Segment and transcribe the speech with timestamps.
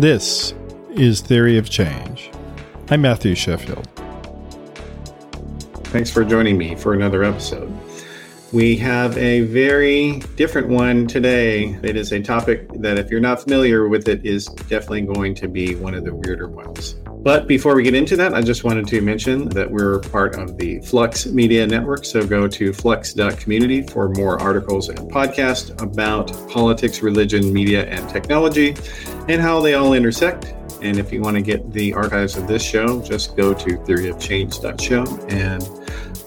[0.00, 0.54] This
[0.92, 2.30] is Theory of Change.
[2.88, 3.86] I'm Matthew Sheffield.
[5.88, 7.70] Thanks for joining me for another episode.
[8.50, 11.78] We have a very different one today.
[11.82, 15.48] It is a topic that, if you're not familiar with it, is definitely going to
[15.48, 16.94] be one of the weirder ones.
[17.22, 20.56] But before we get into that, I just wanted to mention that we're part of
[20.56, 22.06] the Flux Media Network.
[22.06, 28.74] So go to flux.community for more articles and podcasts about politics, religion, media, and technology
[29.28, 30.54] and how they all intersect.
[30.80, 35.26] And if you want to get the archives of this show, just go to theoryofchange.show
[35.28, 35.68] and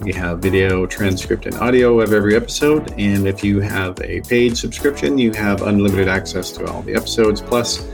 [0.02, 2.94] we have video, transcript, and audio of every episode.
[3.00, 7.42] And if you have a paid subscription, you have unlimited access to all the episodes,
[7.42, 7.88] plus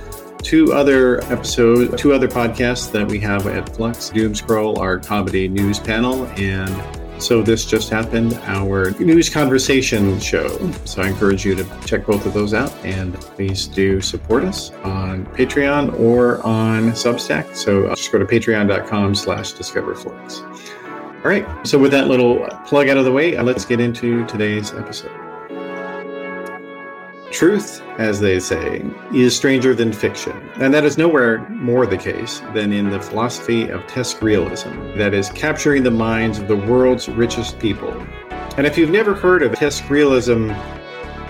[0.50, 5.48] two other episodes, two other podcasts that we have at Flux Doom Scroll, our comedy
[5.48, 10.48] news panel, and so this just happened, our news conversation show.
[10.86, 14.72] So I encourage you to check both of those out and please do support us
[14.84, 17.56] on Patreon or on Substack.
[17.56, 20.42] So uh, just go to patreon.com slash discoverflux.
[21.24, 21.46] All right.
[21.68, 25.29] So with that little plug out of the way, uh, let's get into today's episode.
[27.32, 32.40] Truth, as they say, is stranger than fiction, and that is nowhere more the case
[32.56, 37.60] than in the philosophy of TESCREALism, that is, capturing the minds of the world's richest
[37.60, 37.92] people.
[38.58, 40.56] And if you've never heard of TESCREALism,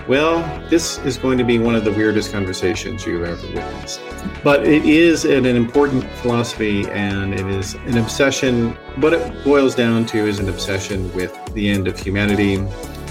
[0.08, 4.00] well, this is going to be one of the weirdest conversations you've ever witnessed.
[4.42, 8.70] But it is an, an important philosophy and it is an obsession.
[8.96, 12.56] What it boils down to is an obsession with the end of humanity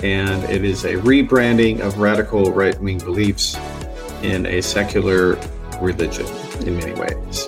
[0.04, 3.58] and it is a rebranding of radical right wing beliefs
[4.22, 5.40] in a secular
[5.82, 6.26] religion
[6.66, 7.48] in many ways.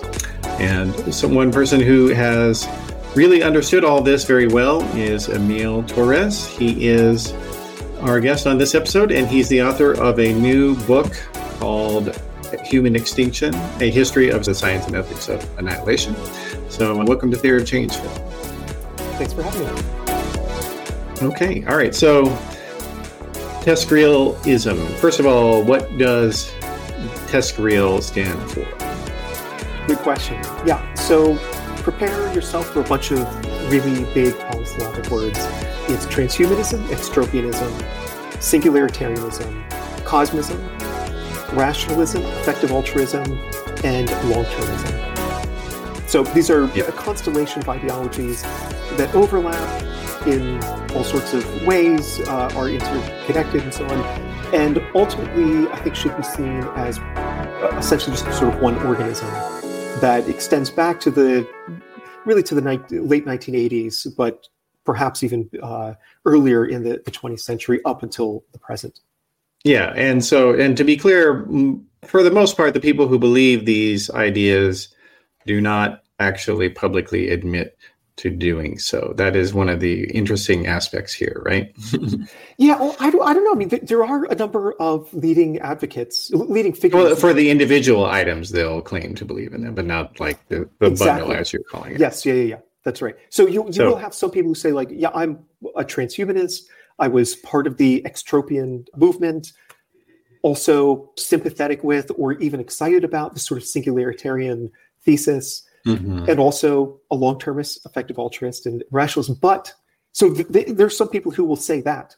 [0.58, 2.68] And so one person who has
[3.14, 6.46] really understood all this very well is Emile Torres.
[6.46, 7.32] He is
[8.00, 11.12] our guest on this episode, and he's the author of a new book
[11.58, 12.18] called
[12.64, 16.14] Human Extinction A History of the Science and Ethics of Annihilation.
[16.68, 17.92] So, welcome to Theory of Change,
[19.16, 21.32] Thanks for having me.
[21.32, 21.94] Okay, all right.
[21.94, 22.24] So,
[23.62, 24.88] TESCREALism.
[24.96, 26.52] First of all, what does
[27.28, 28.66] TESCREAL stand for?
[29.86, 30.34] Good question.
[30.66, 31.36] Yeah, so
[31.84, 33.20] prepare yourself for a bunch of
[33.70, 35.38] really big polysyllabic words.
[35.88, 37.70] It's transhumanism, extropianism,
[38.38, 39.68] singularitarianism,
[40.00, 40.58] cosmism,
[41.52, 43.38] rationalism, effective altruism,
[43.84, 46.08] and long termism.
[46.08, 48.42] So these are a constellation of ideologies
[48.96, 49.82] that overlap
[50.26, 50.62] in
[50.94, 53.98] all sorts of ways, uh, are interconnected and so on,
[54.54, 59.28] and ultimately, I think should be seen as uh, essentially just sort of one organism
[60.00, 61.48] that extends back to the
[62.24, 64.48] really to the ni- late 1980s, but
[64.84, 65.94] perhaps even uh,
[66.24, 69.00] earlier in the, the 20th century up until the present.
[69.64, 71.46] Yeah, and so and to be clear,
[72.02, 74.88] for the most part, the people who believe these ideas
[75.46, 77.76] do not actually publicly admit
[78.22, 79.12] to doing so.
[79.16, 81.74] That is one of the interesting aspects here, right?
[82.56, 83.50] yeah, well, I don't, I don't know.
[83.50, 87.02] I mean, there are a number of leading advocates, leading figures.
[87.02, 90.68] Well, for the individual items, they'll claim to believe in them, but not like the,
[90.78, 91.22] the exactly.
[91.22, 92.00] bundle, as you're calling it.
[92.00, 92.58] Yes, yeah, yeah, yeah.
[92.84, 93.16] That's right.
[93.28, 95.40] So you, you so, will have some people who say, like, yeah, I'm
[95.74, 96.60] a transhumanist.
[97.00, 99.52] I was part of the extropian movement,
[100.42, 104.70] also sympathetic with or even excited about the sort of singularitarian
[105.04, 106.28] thesis mm-hmm.
[106.28, 109.40] and also a long termist, effective altruist, and rationalist.
[109.40, 109.72] But
[110.12, 112.16] so th- th- there's some people who will say that,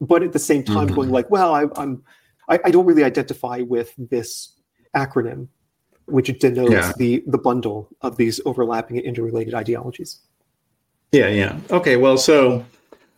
[0.00, 0.94] but at the same time mm-hmm.
[0.94, 2.02] going like, well, I, I'm
[2.48, 4.52] I, I, don't really identify with this
[4.94, 5.48] acronym,
[6.06, 6.92] which denotes yeah.
[6.96, 10.20] the the bundle of these overlapping and interrelated ideologies.
[11.12, 11.58] Yeah, yeah.
[11.70, 12.64] Okay, well, so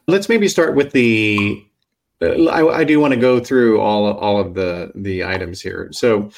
[0.07, 1.65] let's maybe start with the.
[2.23, 5.89] Uh, I, I do want to go through all all of the the items here.
[5.93, 6.31] So,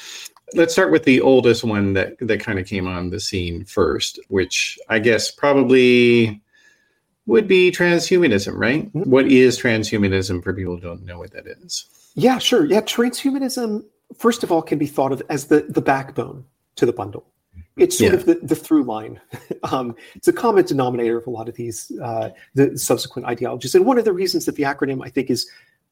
[0.53, 4.19] let's start with the oldest one that that kind of came on the scene first,
[4.27, 6.41] which I guess probably
[7.25, 8.87] would be transhumanism, right?
[8.87, 9.09] Mm-hmm.
[9.09, 11.85] What is transhumanism for people who don't know what that is?
[12.15, 12.65] Yeah, sure.
[12.65, 13.83] Yeah, transhumanism
[14.17, 17.25] first of all can be thought of as the the backbone to the bundle.
[17.77, 18.19] It's sort yeah.
[18.19, 19.21] of the, the through line.
[19.63, 23.75] um, it's a common denominator of a lot of these uh, the subsequent ideologies.
[23.75, 25.49] And one of the reasons that the acronym I think is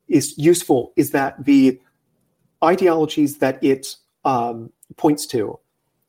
[0.08, 1.80] is useful is that the
[2.64, 3.96] ideologies that it
[4.28, 5.58] um, points to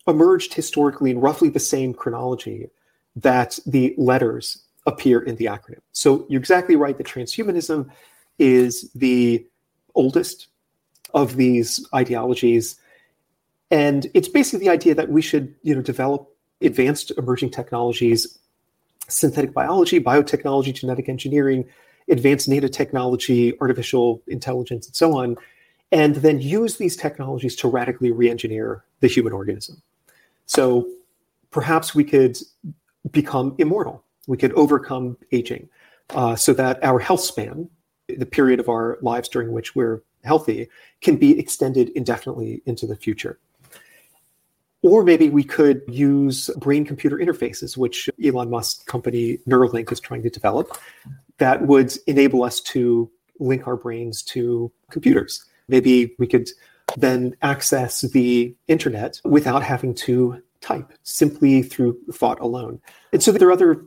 [0.09, 2.69] emerged historically in roughly the same chronology
[3.15, 5.81] that the letters appear in the acronym.
[5.93, 7.89] So you're exactly right that transhumanism
[8.39, 9.47] is the
[9.95, 10.49] oldest
[11.15, 12.77] of these ideologies.
[13.71, 16.29] And it's basically the idea that we should, you know, develop
[16.61, 18.39] advanced emerging technologies,
[19.09, 21.67] synthetic biology, biotechnology, genetic engineering,
[22.09, 25.37] advanced nanotechnology, artificial intelligence, and so on,
[25.91, 29.81] and then use these technologies to radically re-engineer the human organism.
[30.47, 30.89] So
[31.51, 32.39] perhaps we could
[33.11, 34.05] become immortal.
[34.27, 35.69] We could overcome aging
[36.11, 37.69] uh, so that our health span,
[38.09, 40.69] the period of our lives during which we're healthy,
[41.01, 43.39] can be extended indefinitely into the future.
[44.83, 50.23] Or maybe we could use brain computer interfaces, which Elon Musk's company Neuralink is trying
[50.23, 50.77] to develop,
[51.39, 55.45] that would enable us to link our brains to computers.
[55.69, 56.49] Maybe we could
[56.97, 62.81] then access the internet without having to type simply through thought alone.
[63.13, 63.85] And so there are other,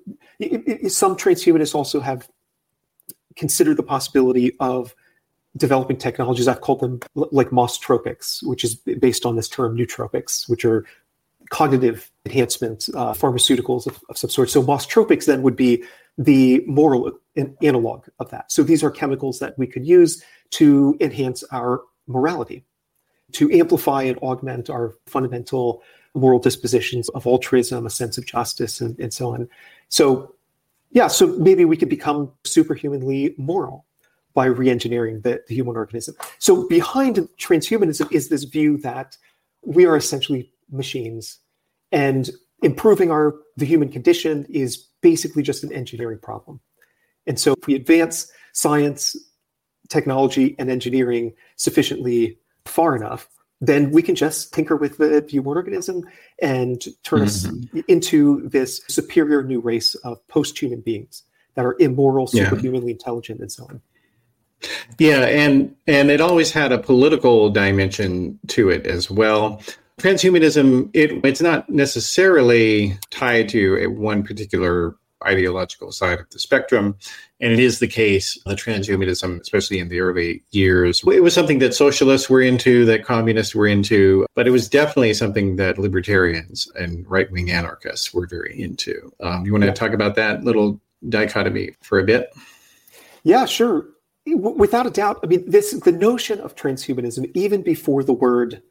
[0.87, 2.29] some transhumanists also have
[3.35, 4.95] considered the possibility of
[5.57, 6.47] developing technologies.
[6.47, 7.51] I've called them like
[7.81, 10.85] tropics, which is based on this term nootropics, which are
[11.51, 14.49] cognitive enhancement uh, pharmaceuticals of, of, some sort.
[14.49, 15.83] So tropics then would be
[16.17, 17.11] the moral
[17.61, 18.51] analog of that.
[18.51, 22.63] So these are chemicals that we could use to enhance our morality,
[23.33, 25.83] to amplify and augment our fundamental
[26.13, 29.49] moral dispositions of altruism, a sense of justice, and, and so on.
[29.89, 30.33] So,
[30.91, 33.85] yeah, so maybe we could become superhumanly moral
[34.33, 36.15] by re-engineering the, the human organism.
[36.39, 39.17] So behind transhumanism is this view that
[39.63, 41.39] we are essentially machines
[41.91, 42.29] and
[42.61, 46.59] improving our the human condition is basically just an engineering problem.
[47.27, 49.15] And so if we advance science,
[49.89, 53.27] technology, and engineering sufficiently far enough,
[53.59, 56.03] then we can just tinker with the human organism
[56.41, 57.77] and turn mm-hmm.
[57.77, 61.23] us into this superior new race of post-human beings
[61.55, 62.93] that are immoral, superhumanly yeah.
[62.93, 63.81] intelligent, and so on.
[64.97, 69.61] Yeah, and and it always had a political dimension to it as well.
[70.01, 76.95] Transhumanism, it it's not necessarily tied to a, one particular ideological side of the spectrum.
[77.39, 81.59] And it is the case, the transhumanism, especially in the early years, it was something
[81.59, 86.67] that socialists were into, that communists were into, but it was definitely something that libertarians
[86.73, 89.11] and right wing anarchists were very into.
[89.21, 89.73] Um, you want to yeah.
[89.73, 92.33] talk about that little dichotomy for a bit?
[93.23, 93.85] Yeah, sure.
[94.25, 95.19] Without a doubt.
[95.23, 98.61] I mean, this the notion of transhumanism, even before the word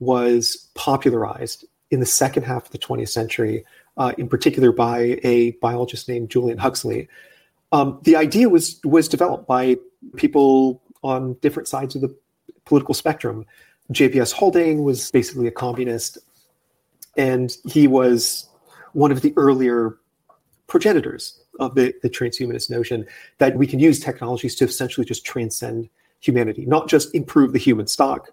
[0.00, 3.64] was popularized in the second half of the 20th century,
[3.96, 7.08] uh, in particular by a biologist named Julian Huxley.
[7.72, 9.76] Um, the idea was was developed by
[10.16, 12.14] people on different sides of the
[12.64, 13.44] political spectrum.
[13.92, 16.18] JBS Haldane was basically a communist,
[17.16, 18.48] and he was
[18.92, 19.96] one of the earlier
[20.66, 23.06] progenitors of the, the transhumanist notion
[23.38, 25.88] that we can use technologies to essentially just transcend
[26.20, 28.30] humanity, not just improve the human stock,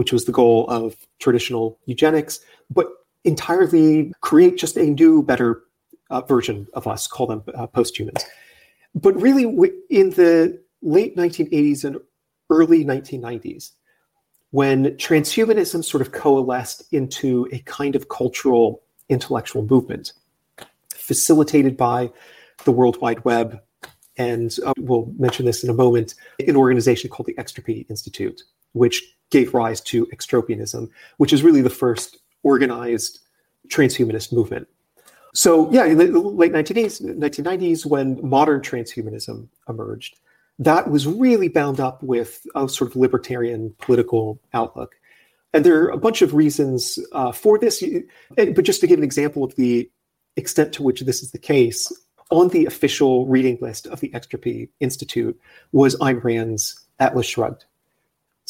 [0.00, 2.86] which was the goal of traditional eugenics, but
[3.24, 5.60] entirely create just a new, better
[6.08, 8.24] uh, version of us, call them uh, post-humans.
[8.94, 9.42] But really,
[9.90, 11.98] in the late 1980s and
[12.48, 13.72] early 1990s,
[14.52, 18.80] when transhumanism sort of coalesced into a kind of cultural
[19.10, 20.14] intellectual movement,
[20.94, 22.10] facilitated by
[22.64, 23.60] the World Wide Web,
[24.16, 26.14] and uh, we'll mention this in a moment,
[26.48, 30.88] an organization called the Extropy Institute, which gave rise to extropianism,
[31.18, 33.20] which is really the first organized
[33.68, 34.68] transhumanist movement.
[35.32, 40.18] So, yeah, in the late 1980s, 1990s, when modern transhumanism emerged,
[40.58, 44.96] that was really bound up with a sort of libertarian political outlook.
[45.52, 47.82] And there are a bunch of reasons uh, for this.
[48.36, 49.90] But just to give an example of the
[50.36, 51.92] extent to which this is the case,
[52.30, 55.38] on the official reading list of the Extropy Institute
[55.72, 57.64] was Ayn Rand's Atlas Shrugged.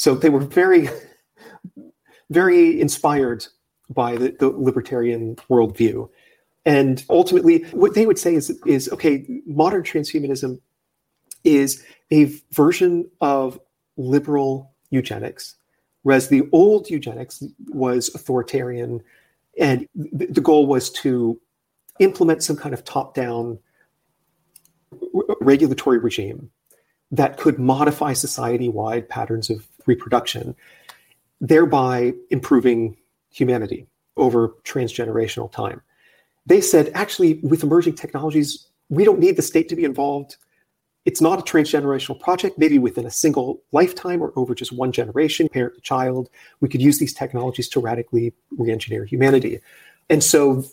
[0.00, 0.88] So they were very,
[2.30, 3.47] very inspired
[3.90, 6.09] by the, the libertarian worldview.
[6.64, 10.59] And ultimately, what they would say is, is okay, modern transhumanism
[11.45, 13.61] is a version of
[13.99, 15.57] liberal eugenics,
[16.00, 19.02] whereas the old eugenics was authoritarian,
[19.59, 21.38] and the goal was to
[21.99, 23.59] implement some kind of top down
[25.42, 26.50] regulatory regime
[27.11, 30.54] that could modify society wide patterns of reproduction,
[31.40, 32.96] thereby improving
[33.30, 35.80] humanity over transgenerational time.
[36.46, 40.37] They said, actually, with emerging technologies, we don't need the state to be involved.
[41.04, 45.49] It's not a transgenerational project, maybe within a single lifetime or over just one generation,
[45.49, 46.28] parent to child.
[46.60, 49.60] We could use these technologies to radically re engineer humanity.
[50.08, 50.64] And so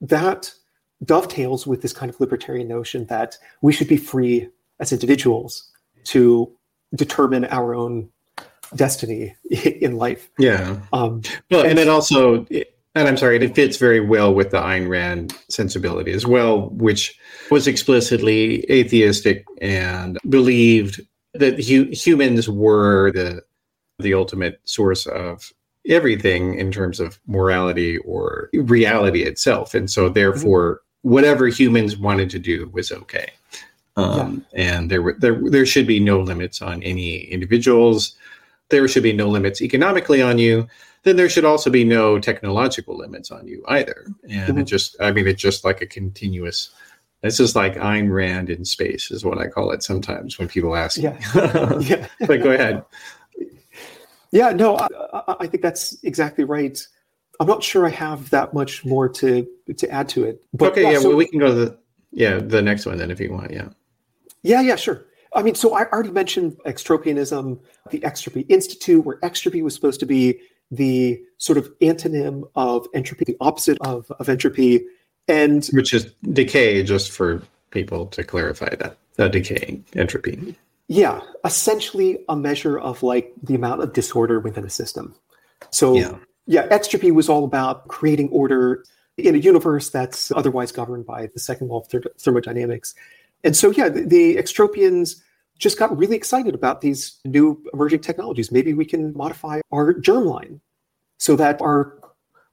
[0.00, 0.52] that
[1.04, 4.48] dovetails with this kind of libertarian notion that we should be free
[4.80, 5.70] as individuals
[6.04, 6.50] to
[6.94, 8.08] determine our own
[8.76, 10.30] destiny in life.
[10.38, 10.80] Yeah.
[10.92, 12.46] Um, well, and it also,
[12.94, 17.18] and I'm sorry, it fits very well with the Ayn Rand sensibility as well, which
[17.50, 21.00] was explicitly atheistic and believed
[21.34, 23.42] that hu- humans were the
[24.00, 25.52] the ultimate source of
[25.86, 29.74] everything in terms of morality or reality itself.
[29.74, 33.30] And so, therefore, whatever humans wanted to do was okay.
[33.96, 34.76] Um, yeah.
[34.76, 38.16] And there, were, there, there should be no limits on any individuals.
[38.70, 40.66] There should be no limits economically on you.
[41.02, 44.06] Then there should also be no technological limits on you either.
[44.22, 44.58] And mm-hmm.
[44.58, 46.70] it just, I mean, it's just like a continuous.
[47.22, 50.76] This is like Ayn Rand in space, is what I call it sometimes when people
[50.76, 50.98] ask.
[50.98, 51.18] Yeah.
[51.80, 52.06] yeah.
[52.20, 52.84] but go ahead.
[54.30, 56.84] Yeah, no, I, I, think that's exactly right.
[57.38, 60.42] I'm not sure I have that much more to to add to it.
[60.52, 61.78] But okay, yeah, yeah so, well, we can go to the
[62.10, 63.52] yeah the next one then if you want.
[63.52, 63.68] Yeah.
[64.42, 65.06] Yeah, yeah, sure.
[65.34, 67.58] I mean, so I already mentioned extropianism,
[67.90, 73.24] the Extropy Institute, where extropy was supposed to be the sort of antonym of entropy,
[73.24, 74.86] the opposite of, of entropy,
[75.28, 76.82] and which is decay.
[76.82, 80.56] Just for people to clarify that, uh, decay entropy.
[80.88, 85.14] Yeah, essentially a measure of like the amount of disorder within a system.
[85.70, 88.84] So yeah, yeah extropy was all about creating order
[89.16, 92.94] in a universe that's otherwise governed by the second law of thermodynamics.
[93.44, 95.22] And so yeah, the, the extropians
[95.58, 98.50] just got really excited about these new emerging technologies.
[98.50, 100.60] Maybe we can modify our germline
[101.18, 101.98] so that our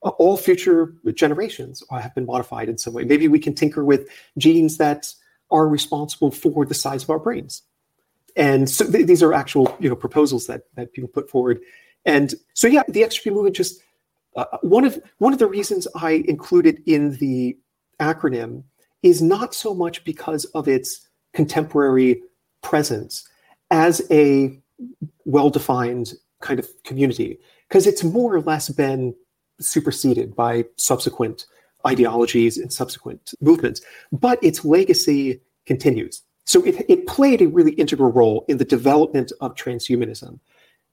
[0.01, 3.03] all future generations have been modified in some way.
[3.03, 5.13] Maybe we can tinker with genes that
[5.51, 7.63] are responsible for the size of our brains
[8.35, 11.59] and so th- these are actual you know proposals that that people put forward
[12.05, 13.81] and so yeah the extropy movement just
[14.35, 17.57] uh, one of one of the reasons i included in the
[17.99, 18.63] acronym
[19.03, 22.21] is not so much because of its contemporary
[22.61, 23.27] presence
[23.69, 24.59] as a
[25.25, 29.15] well-defined kind of community because it's more or less been
[29.59, 31.45] superseded by subsequent
[31.85, 36.21] ideologies and subsequent movements but its legacy continues.
[36.45, 40.39] So it, it played a really integral role in the development of transhumanism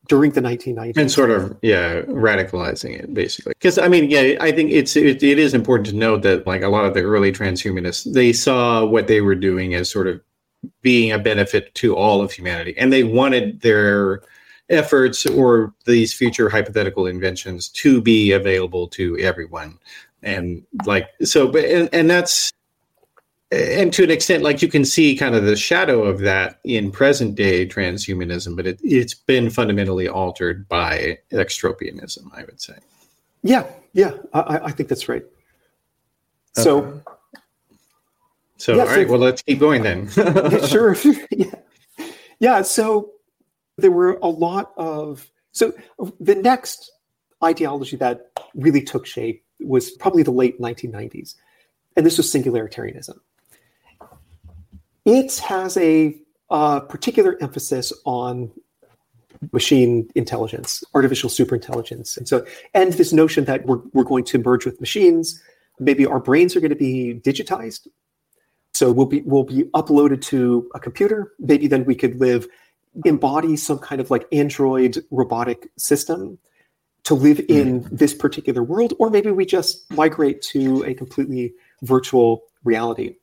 [0.06, 3.52] during the 1990s and sort of yeah radicalizing it basically.
[3.58, 6.62] Because i mean yeah i think it's it, it is important to note that like
[6.62, 10.20] a lot of the early transhumanists they saw what they were doing as sort of
[10.82, 14.22] being a benefit to all of humanity and they wanted their
[14.70, 19.78] efforts or these future hypothetical inventions to be available to everyone
[20.22, 22.52] and like so but and, and that's
[23.50, 26.90] and to an extent, like you can see kind of the shadow of that in
[26.90, 32.74] present day transhumanism, but it, it's been fundamentally altered by extropianism, I would say.
[33.42, 35.22] Yeah, yeah, I, I think that's right.
[35.22, 36.62] Okay.
[36.62, 37.02] So,
[38.58, 40.10] so yeah, all right, so, well, let's keep going then.
[40.68, 40.96] sure.
[41.30, 41.54] yeah.
[42.40, 43.12] yeah, so
[43.76, 45.72] there were a lot of so
[46.20, 46.92] the next
[47.42, 51.34] ideology that really took shape was probably the late 1990s,
[51.96, 53.18] and this was singularitarianism.
[55.04, 58.50] It has a uh, particular emphasis on
[59.52, 64.64] machine intelligence, artificial superintelligence, and so and this notion that we're we're going to merge
[64.64, 65.40] with machines.
[65.78, 67.86] Maybe our brains are going to be digitized,
[68.78, 71.32] so we'll be we'll be uploaded to a computer.
[71.40, 72.46] Maybe then we could live
[73.04, 76.38] embody some kind of like android robotic system
[77.02, 77.88] to live in mm.
[77.90, 83.16] this particular world, or maybe we just migrate to a completely virtual reality.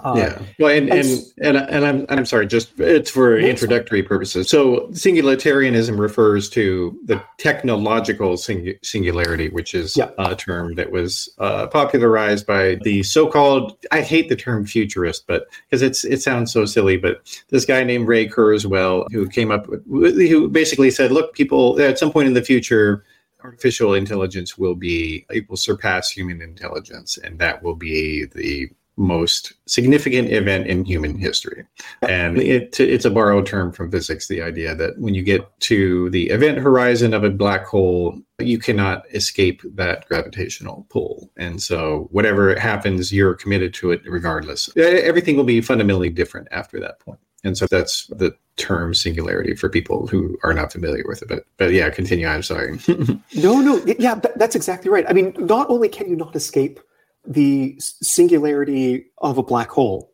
[0.00, 0.42] Uh, yeah.
[0.60, 1.06] Well, and and,
[1.38, 4.48] and and I'm I'm sorry, just it's for introductory purposes.
[4.48, 10.10] So singularitarianism refers to the technological sing- singularity, which is yeah.
[10.18, 15.46] a term that was uh, popularized by the so-called I hate the term futurist, but
[15.68, 19.66] because it's it sounds so silly, but this guy named Ray Kurzweil who came up
[19.66, 23.04] with who basically said, look, people at some point in the future
[23.42, 29.54] artificial intelligence will be it will surpass human intelligence and that will be the most
[29.66, 31.64] significant event in human history.
[32.02, 36.10] And it, it's a borrowed term from physics, the idea that when you get to
[36.10, 41.30] the event horizon of a black hole, you cannot escape that gravitational pull.
[41.36, 44.68] And so whatever happens, you're committed to it regardless.
[44.76, 47.20] Everything will be fundamentally different after that point.
[47.44, 51.28] And so that's the term singularity for people who are not familiar with it.
[51.28, 52.26] But, but yeah, continue.
[52.26, 52.78] I'm sorry.
[53.36, 53.76] no, no.
[53.98, 55.04] Yeah, that's exactly right.
[55.08, 56.80] I mean, not only can you not escape
[57.26, 60.10] the singularity of a black hole,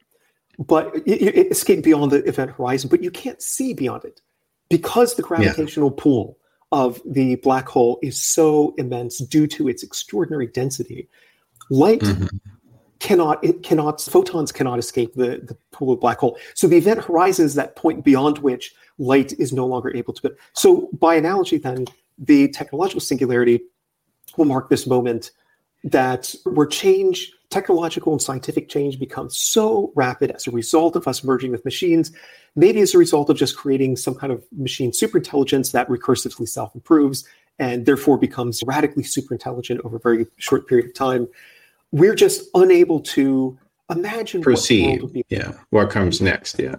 [0.59, 4.21] but it, it escaped beyond the event horizon, but you can't see beyond it
[4.69, 6.03] because the gravitational yeah.
[6.03, 6.39] pull
[6.73, 11.09] of the black hole is so immense due to its extraordinary density.
[11.71, 12.27] Light mm-hmm.
[12.99, 16.37] cannot, it cannot, photons cannot escape the, the pull of black hole.
[16.55, 20.35] So the event horizon is that point beyond which light is no longer able to.
[20.53, 21.87] So by analogy, then
[22.19, 23.61] the technological singularity
[24.37, 25.31] will mark this moment
[25.85, 31.23] that where change, technological and scientific change becomes so rapid as a result of us
[31.23, 32.11] merging with machines,
[32.57, 36.75] maybe as a result of just creating some kind of machine superintelligence that recursively self
[36.75, 37.25] improves
[37.59, 41.29] and therefore becomes radically superintelligent over a very short period of time.
[41.93, 43.57] We're just unable to
[43.91, 45.03] imagine proceed.
[45.03, 46.59] What yeah, what comes next?
[46.59, 46.77] Yeah.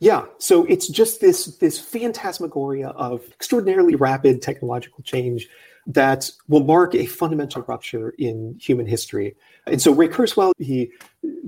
[0.00, 5.48] Yeah, so it's just this this phantasmagoria of extraordinarily rapid technological change
[5.86, 9.34] that will mark a fundamental rupture in human history.
[9.66, 10.90] And so Ray Kurzweil, he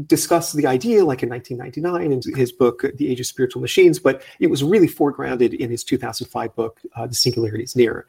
[0.06, 4.22] discussed the idea like in 1999 in his book, The Age of Spiritual Machines, but
[4.38, 8.06] it was really foregrounded in his 2005 book, uh, The Singularity is Near.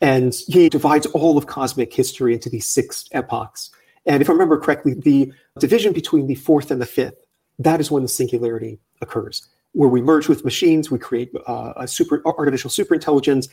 [0.00, 3.70] And he divides all of cosmic history into these six epochs.
[4.06, 7.24] And if I remember correctly, the division between the fourth and the fifth,
[7.58, 11.88] that is when the singularity occurs, where we merge with machines, we create uh, a
[11.88, 13.48] super artificial superintelligence,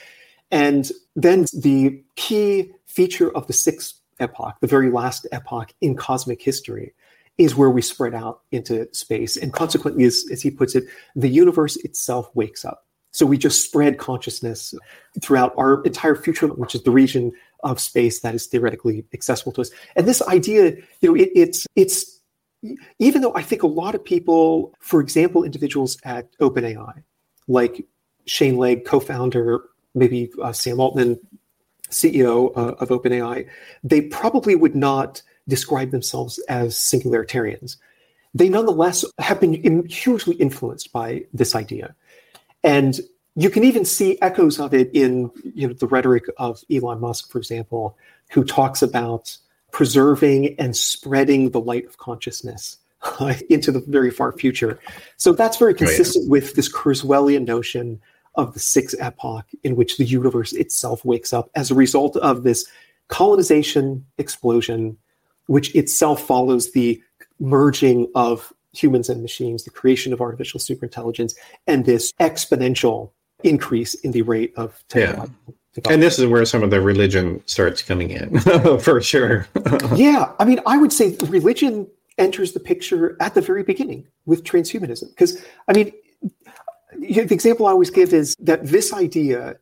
[0.52, 6.42] and then the key feature of the sixth epoch, the very last epoch in cosmic
[6.42, 6.94] history,
[7.38, 9.38] is where we spread out into space.
[9.38, 10.84] And consequently, as, as he puts it,
[11.16, 12.86] the universe itself wakes up.
[13.12, 14.74] So we just spread consciousness
[15.22, 17.32] throughout our entire future, which is the region
[17.64, 19.72] of space that is theoretically accessible to us.
[19.96, 22.20] And this idea, you know, it, it's it's
[23.00, 27.04] even though I think a lot of people, for example, individuals at OpenAI,
[27.48, 27.86] like
[28.28, 29.62] Shane Legg, co-founder
[29.94, 31.20] maybe uh, Sam Altman,
[31.90, 33.48] CEO uh, of OpenAI,
[33.84, 37.78] they probably would not describe themselves as singularitarians.
[38.34, 41.96] They nonetheless have been hugely influenced by this idea.
[42.64, 43.00] And
[43.36, 47.32] you can even see echoes of it in you know, the rhetoric of Elon Musk,
[47.32, 47.98] for example,
[48.32, 49.38] who talks about
[49.72, 52.78] preserving and spreading the light of consciousness
[53.50, 54.80] into the very far future.
[55.18, 58.02] So that's very consistent with this Kurzweilian notion
[58.36, 62.44] of the sixth epoch in which the universe itself wakes up as a result of
[62.44, 62.66] this
[63.08, 64.98] colonization explosion,
[65.48, 67.02] which itself follows the
[67.40, 71.36] merging of humans and machines, the creation of artificial superintelligence,
[71.68, 73.12] and this exponential
[73.44, 75.34] increase in the rate of technology.
[75.48, 75.54] Yeah.
[75.90, 78.40] And this is where some of the religion starts coming in,
[78.80, 79.48] for sure.
[79.96, 84.44] yeah, I mean, I would say religion enters the picture at the very beginning with
[84.44, 85.94] transhumanism, because I mean,
[87.02, 89.56] the example I always give is that this idea,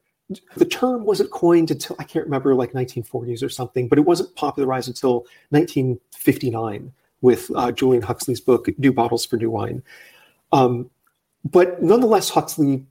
[0.57, 4.35] the term wasn't coined until I can't remember, like 1940s or something, but it wasn't
[4.35, 9.81] popularized until 1959 with uh, Julian Huxley's book "New Bottles for New Wine."
[10.51, 10.89] Um,
[11.49, 12.85] but nonetheless, Huxley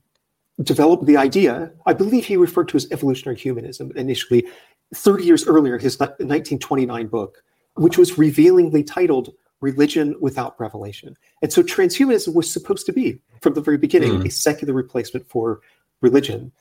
[0.63, 1.71] developed the idea.
[1.85, 4.45] I believe he referred to as evolutionary humanism initially,
[4.93, 7.43] 30 years earlier, his 1929 book,
[7.75, 11.15] which was revealingly titled religion without revelation.
[11.41, 14.25] And so transhumanism was supposed to be, from the very beginning, mm.
[14.25, 15.61] a secular replacement for
[16.01, 16.51] religion.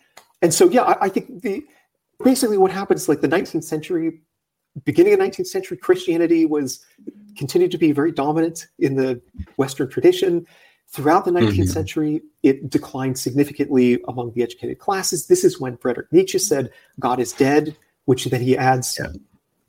[0.42, 1.64] And so, yeah, I, I, think the
[2.24, 4.20] basically what happens like the 19th century,
[4.84, 6.84] beginning of 19th century, Christianity was
[7.36, 9.20] continued to be very dominant in the
[9.56, 10.46] Western tradition.
[10.90, 11.64] Throughout the 19th mm-hmm.
[11.64, 15.26] century, it declined significantly among the educated classes.
[15.26, 19.12] This is when Friedrich Nietzsche said, God is dead, which then he adds, yeah.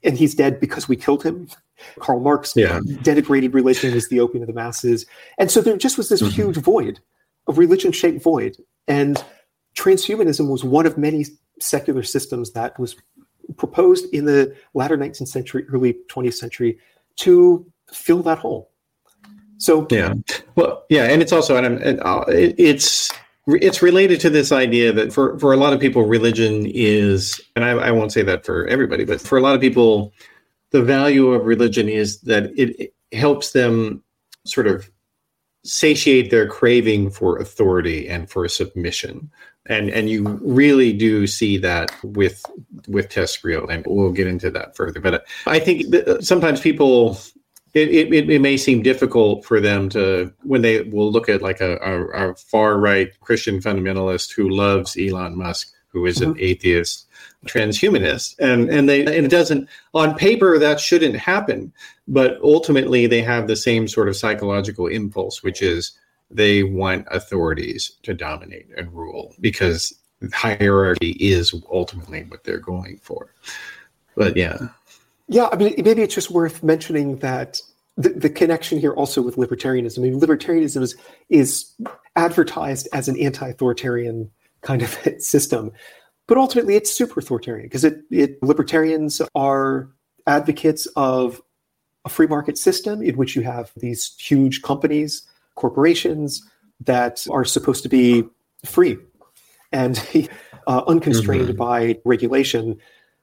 [0.04, 1.48] And he's dead because we killed him.
[2.00, 2.80] Karl Marx yeah.
[2.80, 5.06] denigrated religion as the opium of the masses.
[5.38, 6.32] And so there just was this mm-hmm.
[6.32, 7.00] huge void,
[7.48, 8.58] a religion shaped void.
[8.88, 9.24] And
[9.76, 11.26] transhumanism was one of many
[11.62, 12.96] secular systems that was
[13.58, 16.80] proposed in the latter 19th century, early 20th century
[17.18, 18.72] to fill that hole.
[19.58, 20.14] So yeah,
[20.56, 23.12] well, yeah, and it's also and, uh, it's
[23.56, 27.66] it's related to this idea that for for a lot of people, religion is, and
[27.66, 30.14] I, I won't say that for everybody, but for a lot of people,
[30.72, 34.04] the value of religion is that it, it helps them
[34.46, 34.90] sort of
[35.64, 39.30] satiate their craving for authority and for submission.
[39.66, 42.44] And and you really do see that with
[42.88, 45.00] with TESCREAL and we'll get into that further.
[45.00, 47.20] But i think uh, sometimes people
[47.74, 51.62] it, it, it may seem difficult for them to when they will look at like
[51.62, 56.44] a, a, a far right christian fundamentalist who loves elon musk who is an mm-hmm.
[56.44, 57.08] atheist
[57.46, 58.36] transhumanist.
[58.40, 61.72] And and they and it doesn't on paper that shouldn't happen
[62.08, 65.94] but ultimately they have the same sort of psychological impulse which is
[66.32, 69.94] they want authorities to dominate and rule because
[70.34, 73.34] hierarchy is ultimately what they're going for.
[74.16, 74.70] But yeah
[75.30, 77.62] yeah i mean maybe it's just worth mentioning that
[77.96, 80.96] the, the connection here also with libertarianism i mean libertarianism is,
[81.30, 81.72] is
[82.16, 84.30] advertised as an anti-authoritarian
[84.62, 84.90] kind of
[85.20, 85.72] system
[86.30, 89.90] but ultimately, it's super authoritarian because it, it libertarians are
[90.28, 91.42] advocates of
[92.06, 95.24] a free market system in which you have these huge companies,
[95.56, 96.48] corporations
[96.82, 98.24] that are supposed to be
[98.64, 99.00] free
[99.72, 100.08] and
[100.68, 101.58] uh, unconstrained mm-hmm.
[101.58, 102.78] by regulation.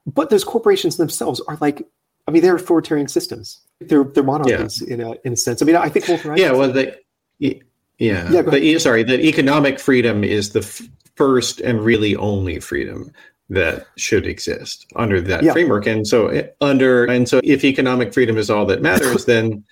[0.04, 1.86] But those corporations themselves are like
[2.26, 3.60] I mean, they're authoritarian systems.
[3.80, 4.94] They're they're monarchies yeah.
[4.94, 5.62] in a in a sense.
[5.62, 6.36] I mean, I think Walter.
[6.36, 6.96] Yeah, well, they,
[7.38, 8.42] yeah, yeah.
[8.42, 10.82] But, sorry, that economic freedom is the f-
[11.14, 13.12] first and really only freedom
[13.48, 15.52] that should exist under that yeah.
[15.52, 15.86] framework.
[15.86, 19.64] And so eh, under and so if economic freedom is all that matters, then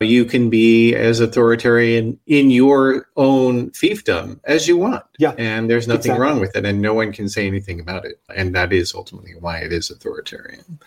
[0.00, 5.04] you can be as authoritarian in your own fiefdom as you want.
[5.18, 5.34] Yeah.
[5.38, 6.22] And there's nothing exactly.
[6.22, 6.64] wrong with it.
[6.64, 8.20] And no one can say anything about it.
[8.34, 10.78] And that is ultimately why it is authoritarian.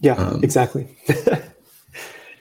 [0.00, 0.88] Yeah, um, exactly.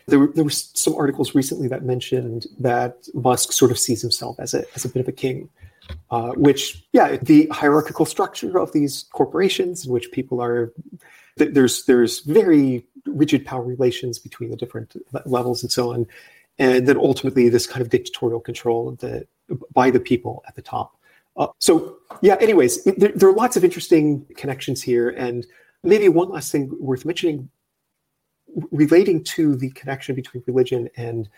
[0.07, 4.39] there, were, there were some articles recently that mentioned that Musk sort of sees himself
[4.39, 5.49] as a, as a bit of a king.
[6.11, 10.71] Uh, which, yeah, the hierarchical structure of these corporations in which people are,
[11.35, 14.95] there's there's very rigid power relations between the different
[15.25, 16.05] levels and so on.
[16.59, 19.25] And then ultimately, this kind of dictatorial control the,
[19.73, 20.95] by the people at the top.
[21.37, 25.09] Uh, so, yeah, anyways, there, there, are lots of interesting connections here.
[25.09, 25.47] And
[25.83, 27.49] maybe one last thing worth mentioning
[28.71, 31.29] relating to the connection between religion and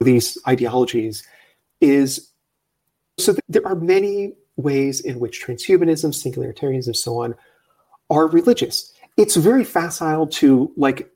[0.00, 1.26] these ideologies
[1.80, 2.30] is
[3.16, 7.34] so there are many ways in which transhumanism, singularitarianism, and so on
[8.10, 8.92] are religious.
[9.16, 11.10] It's very facile to like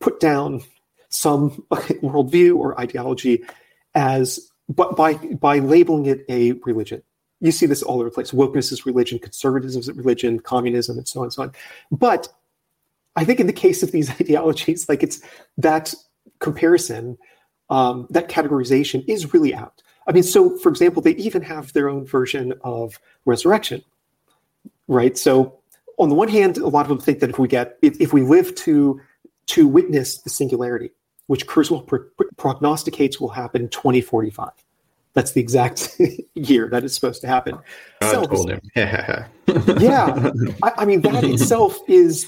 [0.00, 0.62] put down
[1.08, 3.44] some worldview or ideology
[3.94, 7.02] as but by by labeling it a religion
[7.42, 8.30] you see this all over the place.
[8.30, 11.52] Wokeness is religion conservatism is religion communism and so on and so on.
[11.90, 12.28] But
[13.14, 15.20] i think in the case of these ideologies like it's
[15.58, 15.92] that
[16.38, 17.18] comparison
[17.68, 19.82] um, that categorization is really out.
[20.06, 23.82] I mean so for example they even have their own version of resurrection
[24.88, 25.16] right?
[25.16, 25.58] So
[25.98, 28.12] on the one hand, a lot of them think that if we get if, if
[28.12, 29.00] we live to
[29.46, 30.90] to witness the singularity,
[31.26, 32.04] which Kurzweil pro-
[32.36, 34.50] prognosticates will happen in 2045.
[35.14, 36.00] That's the exact
[36.34, 37.58] year that is supposed to happen.
[38.00, 38.60] God told him.
[38.76, 39.26] yeah,
[40.62, 42.26] I, I, mean that itself is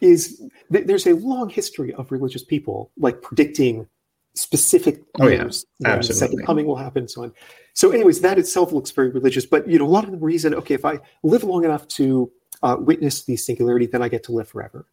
[0.00, 3.86] is there's a long history of religious people like predicting
[4.34, 5.66] specific oh, years.
[5.80, 5.90] Yeah.
[5.90, 6.18] Absolutely.
[6.18, 7.32] second coming will happen, and so on.
[7.74, 9.46] So, anyways, that itself looks very religious.
[9.46, 12.30] But you know, a lot of the reason, okay, if I live long enough to
[12.62, 14.86] uh, witness the singularity, then I get to live forever.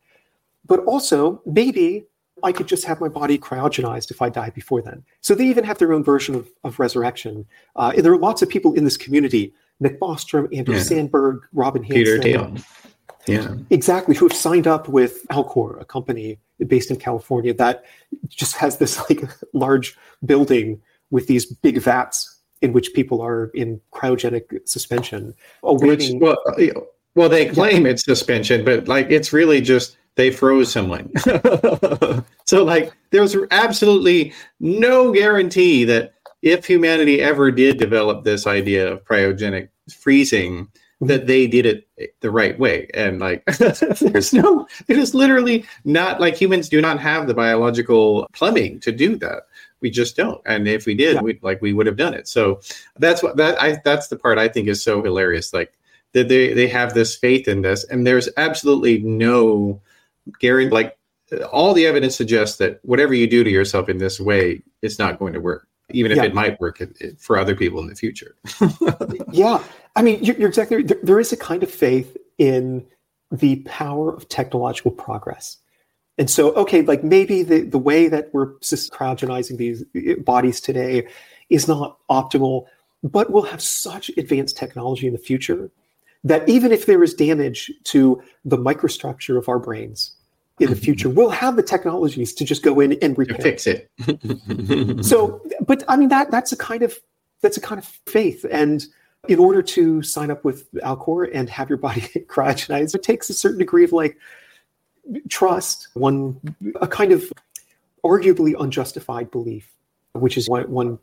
[0.66, 2.06] But also, maybe
[2.44, 5.04] I could just have my body cryogenized if I die before then.
[5.22, 7.46] So they even have their own version of, of resurrection.
[7.76, 10.84] Uh, and there are lots of people in this community Nick Bostrom, Anders yeah.
[10.84, 11.98] Sandberg, Robin Hanson.
[11.98, 12.56] Peter Thiel.
[13.28, 13.56] Yeah.
[13.70, 17.84] Exactly, who have signed up with Alcor, a company based in California that
[18.30, 19.24] just has this like
[19.54, 26.20] large building with these big vats in which people are in cryogenic suspension awaiting.
[26.20, 27.92] Which, well, well, they claim yeah.
[27.92, 31.12] it's suspension, but like it's really just they froze someone.
[32.46, 39.06] so like there's absolutely no guarantee that if humanity ever did develop this idea of
[39.06, 39.70] cryogenic
[40.00, 40.68] freezing,
[41.02, 42.88] that they did it the right way.
[42.94, 43.44] And like
[44.02, 48.92] there's no it is literally not like humans do not have the biological plumbing to
[48.92, 49.44] do that.
[49.82, 50.42] We just don't.
[50.46, 51.22] And if we did, yeah.
[51.22, 52.28] we like we would have done it.
[52.28, 52.62] So
[52.98, 55.54] that's what that I that's the part I think is so hilarious.
[55.54, 55.74] Like
[56.14, 59.82] that they they have this faith in this, and there's absolutely no
[60.40, 60.74] guarantee.
[60.74, 60.98] Like
[61.52, 65.20] all the evidence suggests that whatever you do to yourself in this way, it's not
[65.20, 66.26] going to work, even if yeah.
[66.26, 66.82] it might work
[67.20, 68.36] for other people in the future.
[69.32, 69.64] yeah,
[69.96, 70.88] I mean, you're, you're exactly right.
[70.88, 72.86] There, there is a kind of faith in
[73.32, 75.58] the power of technological progress.
[76.18, 81.08] And so, okay, like maybe the, the way that we're cryogenizing these eh, bodies today
[81.50, 82.66] is not optimal,
[83.04, 85.72] but we'll have such advanced technology in the future
[86.24, 90.14] that even if there is damage to the microstructure of our brains
[90.60, 93.90] in the future, we'll have the technologies to just go in and repair fix it.
[95.04, 97.00] so, but I mean that that's a kind of
[97.42, 98.86] that's a kind of faith, and
[99.28, 103.34] in order to sign up with Alcor and have your body cryogenized, it takes a
[103.34, 104.18] certain degree of like
[105.30, 106.40] trust, one
[106.80, 107.32] a kind of
[108.04, 109.72] arguably unjustified belief,
[110.14, 111.00] which is one, one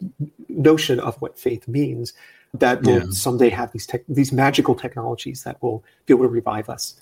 [0.48, 2.12] notion of what faith means
[2.54, 3.10] that will yeah.
[3.10, 7.00] someday have these tech, these magical technologies that will be able to revive us.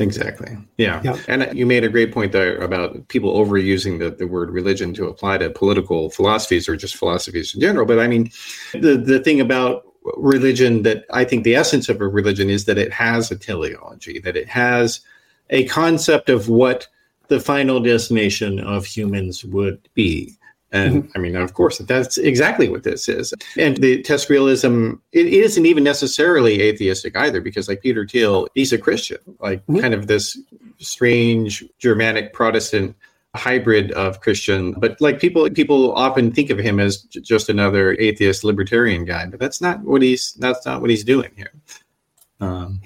[0.00, 0.56] Exactly.
[0.76, 1.00] Yeah.
[1.04, 1.18] yeah.
[1.28, 5.06] And you made a great point there about people overusing the, the word religion to
[5.06, 7.86] apply to political philosophies or just philosophies in general.
[7.86, 8.30] But I mean,
[8.72, 9.86] the, the thing about
[10.16, 14.18] religion that I think the essence of a religion is that it has a teleology,
[14.20, 15.00] that it has
[15.50, 16.88] a concept of what
[17.28, 20.36] the final destination of humans would be.
[20.74, 21.12] And mm-hmm.
[21.14, 23.32] I mean, of course, that's exactly what this is.
[23.56, 28.78] And the TESCREALism, it isn't even necessarily atheistic either, because like Peter Thiel, he's a
[28.78, 29.80] Christian, like mm-hmm.
[29.80, 30.36] kind of this
[30.78, 32.96] strange Germanic Protestant
[33.36, 34.72] hybrid of Christian.
[34.72, 39.26] But like people, people often think of him as j- just another atheist libertarian guy,
[39.26, 40.32] but that's not what he's.
[40.34, 41.52] That's not what he's doing here.
[42.40, 42.80] Um,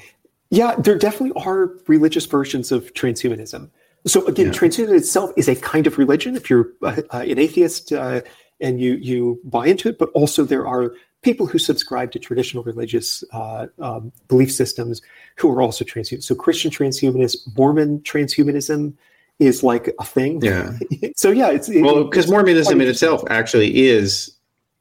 [0.50, 3.70] yeah, there definitely are religious versions of transhumanism.
[4.08, 4.52] So again, yeah.
[4.52, 6.34] transhumanism itself is a kind of religion.
[6.34, 8.22] If you're uh, uh, an atheist uh,
[8.60, 12.62] and you you buy into it, but also there are people who subscribe to traditional
[12.62, 15.02] religious uh, um, belief systems
[15.36, 16.22] who are also transhuman.
[16.22, 18.94] So Christian transhumanism, Mormon transhumanism
[19.38, 20.40] is like a thing.
[20.42, 20.72] Yeah.
[21.16, 24.34] so yeah, it's it, well because Mormonism in itself actually is.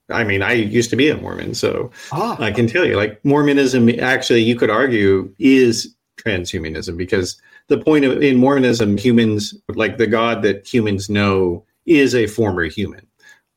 [0.10, 2.42] I mean, I used to be a Mormon, so ah.
[2.42, 8.06] I can tell you, like Mormonism, actually, you could argue is transhumanism because the point
[8.06, 13.06] of in Mormonism, humans like the God that humans know is a former human,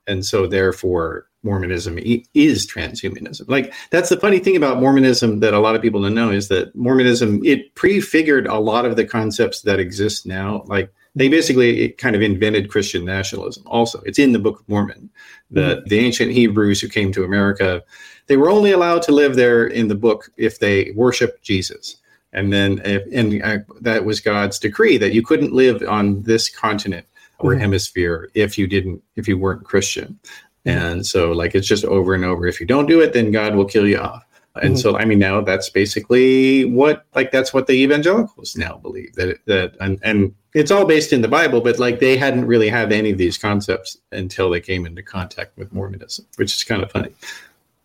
[0.06, 1.98] and so therefore Mormonism
[2.34, 3.48] is transhumanism.
[3.48, 6.48] Like that's the funny thing about Mormonism that a lot of people don't know is
[6.48, 10.64] that Mormonism it prefigured a lot of the concepts that exist now.
[10.66, 13.64] Like they basically kind of invented Christian nationalism.
[13.66, 15.10] Also, it's in the Book of Mormon
[15.50, 15.88] that mm-hmm.
[15.88, 17.82] the ancient Hebrews who came to America
[18.30, 21.96] they were only allowed to live there in the book if they worshiped Jesus.
[22.32, 26.48] And then, if, and uh, that was God's decree that you couldn't live on this
[26.48, 27.06] continent
[27.38, 27.60] or mm-hmm.
[27.60, 30.18] hemisphere if you didn't, if you weren't Christian.
[30.64, 32.46] And so, like, it's just over and over.
[32.46, 34.24] If you don't do it, then God will kill you off.
[34.56, 34.76] And mm-hmm.
[34.76, 39.38] so, I mean, now that's basically what, like, that's what the evangelicals now believe that,
[39.46, 42.92] that, and, and it's all based in the Bible, but like they hadn't really had
[42.92, 46.90] any of these concepts until they came into contact with Mormonism, which is kind of
[46.90, 47.14] funny.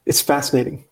[0.05, 0.83] It's fascinating.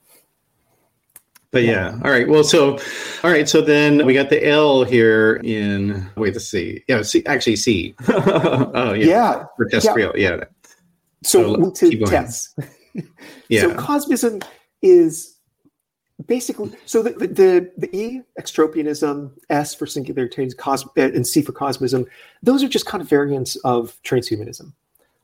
[1.53, 2.27] But yeah, all right.
[2.27, 2.79] Well, so,
[3.23, 3.47] all right.
[3.47, 6.83] So then we got the L here in, wait, the C.
[6.87, 7.93] Yeah, C, actually C.
[8.09, 9.05] oh, yeah.
[9.05, 9.45] Yeah.
[9.55, 9.93] For test yeah.
[9.93, 10.13] real.
[10.15, 10.43] Yeah.
[11.23, 12.57] So, so to test.
[13.49, 13.61] yeah.
[13.61, 14.43] So cosmism
[14.81, 15.37] is
[16.25, 21.51] basically so the the, the E extropianism, S for singularitarianism, cos, uh, and C for
[21.51, 22.07] cosmism.
[22.41, 24.73] Those are just kind of variants of transhumanism.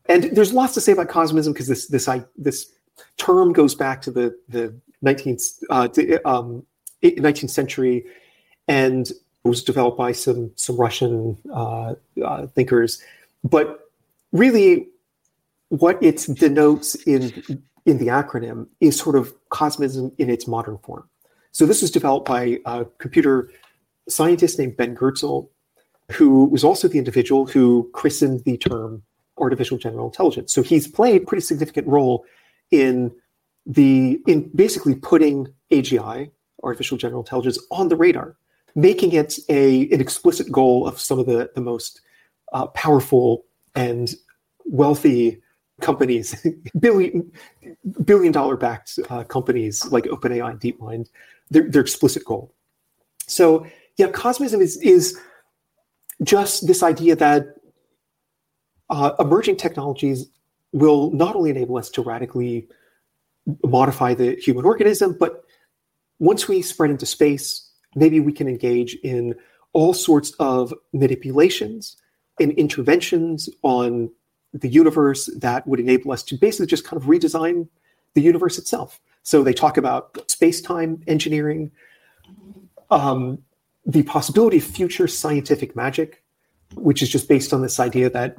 [0.06, 2.72] And there's lots to say about cosmism because this this I, this
[3.18, 5.88] term goes back to the the 19th uh,
[6.26, 6.66] um,
[7.04, 8.06] 19th century
[8.68, 9.12] and
[9.44, 13.02] was developed by some some Russian uh, uh, thinkers.
[13.44, 13.90] But
[14.32, 14.88] really,
[15.70, 21.10] what it denotes in in the acronym is sort of cosmism in its modern form.
[21.52, 23.50] So this was developed by a computer
[24.08, 25.50] scientist named Ben Goertzel,
[26.12, 29.04] who was also the individual who christened the term
[29.38, 30.54] artificial general intelligence.
[30.54, 32.26] So he's played a pretty significant role
[32.72, 33.12] in
[33.66, 36.32] the in basically putting AGI,
[36.64, 38.36] artificial general intelligence, on the radar,
[38.76, 42.02] making it a an explicit goal of some of the the most
[42.54, 44.16] uh, powerful and
[44.66, 45.42] wealthy
[45.82, 46.46] companies,
[46.80, 47.32] billion
[48.04, 51.10] billion dollar backed uh, companies like OpenAI and DeepMind,
[51.50, 52.54] their, their explicit goal.
[53.28, 53.66] So
[53.98, 55.18] yeah, cosmism is is
[56.24, 57.56] just this idea that
[58.90, 60.26] uh, emerging technologies
[60.72, 62.68] will not only enable us to radically
[63.64, 65.44] modify the human organism, but
[66.20, 69.36] once we spread into space, maybe we can engage in
[69.74, 71.98] all sorts of manipulations
[72.40, 74.10] and interventions on
[74.54, 77.68] the universe that would enable us to basically just kind of redesign
[78.16, 79.00] the universe itself.
[79.24, 81.72] So they talk about space time engineering,
[82.90, 83.40] um,
[83.86, 86.24] the possibility of future scientific magic,
[86.76, 88.38] which is just based on this idea that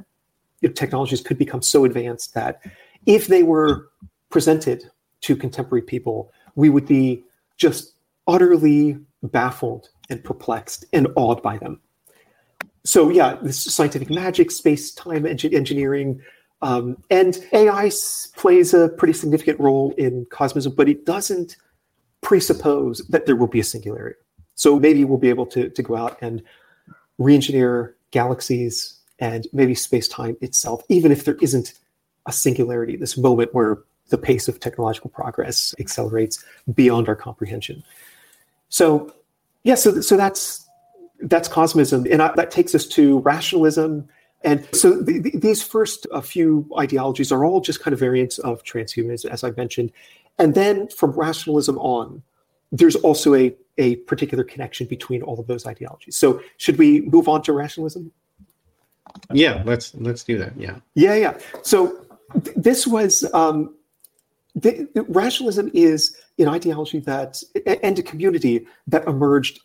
[0.69, 2.61] technologies could become so advanced that
[3.05, 3.89] if they were
[4.29, 4.83] presented
[5.21, 7.23] to contemporary people, we would be
[7.57, 7.93] just
[8.27, 11.79] utterly baffled and perplexed and awed by them
[12.83, 16.21] so yeah, this scientific magic, space time engineering,
[16.61, 17.91] um, and AI
[18.35, 21.57] plays a pretty significant role in cosmism, but it doesn't
[22.21, 24.19] presuppose that there will be a singularity.
[24.55, 26.43] So maybe we'll be able to, to go out and
[27.17, 31.73] re-engineer galaxies and maybe space-time itself, even if there isn't
[32.25, 33.77] a singularity, this moment where
[34.09, 37.81] the pace of technological progress accelerates beyond our comprehension.
[38.67, 39.13] So
[39.63, 40.67] yeah, so so that's
[41.21, 42.11] that's cosmism.
[42.11, 44.09] And I, that takes us to rationalism.
[44.43, 48.39] And so the, the, these first a few ideologies are all just kind of variants
[48.39, 49.91] of transhumanism, as I mentioned.
[50.39, 52.23] And then from rationalism on,
[52.71, 56.17] there's also a, a particular connection between all of those ideologies.
[56.17, 58.11] So should we move on to rationalism?
[59.31, 60.53] Yeah, let's let's do that.
[60.57, 60.77] Yeah.
[60.95, 61.37] Yeah, yeah.
[61.63, 62.05] So
[62.43, 63.73] th- this was um,
[65.07, 67.41] rationalism is an ideology that
[67.83, 69.59] and a community that emerged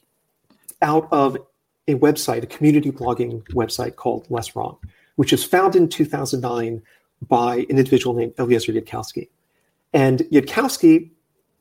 [0.83, 1.37] out of
[1.89, 4.77] a website, a community blogging website called Less Wrong,
[5.17, 6.83] which was founded in 2009
[7.29, 9.29] by an individual named Eliezer Yudkowsky.
[9.93, 11.11] And Yudkowsky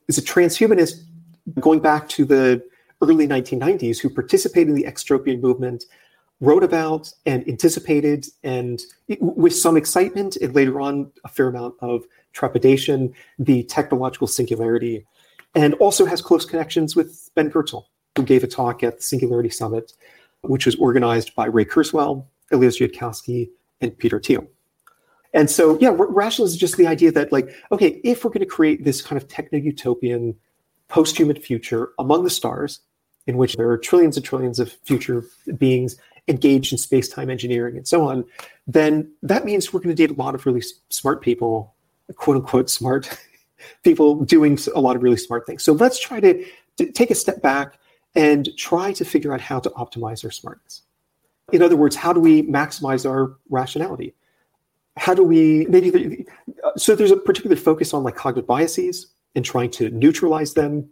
[0.08, 1.04] is a transhumanist
[1.60, 2.64] going back to the
[3.02, 5.86] early 1990s who participated in the extropian movement,
[6.42, 8.82] wrote about and anticipated, and
[9.20, 15.06] with some excitement and later on a fair amount of trepidation, the technological singularity,
[15.56, 17.86] and also has close connections with Ben Goertzel,
[18.18, 19.94] who gave a talk at the Singularity Summit
[20.48, 23.50] which was organized by Ray Kurzweil, Eliezer Yudkowsky,
[23.82, 24.48] and Peter Thiel.
[25.34, 28.46] And so, yeah, rational is just the idea that, like, okay, if we're going to
[28.46, 30.36] create this kind of techno utopian,
[30.88, 32.80] post human future among the stars,
[33.28, 35.26] in which there are trillions and trillions of future
[35.58, 38.26] beings engaged in space time engineering and so on,
[38.68, 41.76] then that means we're going to date a lot of really smart people,
[42.16, 43.10] quote unquote smart
[43.84, 45.64] people doing a lot of really smart things.
[45.64, 46.46] So let's try to,
[46.78, 47.78] to take a step back
[48.16, 50.82] and try to figure out how to optimize our smartness.
[51.52, 54.16] In other words, how do we maximize our rationality?
[54.98, 56.26] How do we maybe
[56.78, 60.90] so there's a particular focus on like cognitive biases and trying to neutralize them.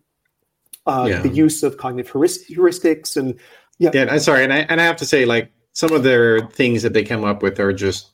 [0.86, 1.22] Uh, yeah.
[1.22, 3.39] The use of cognitive heuristics and
[3.79, 3.91] yeah.
[3.93, 6.83] Yeah, I'm sorry, and I and I have to say like some of their things
[6.83, 8.12] that they come up with are just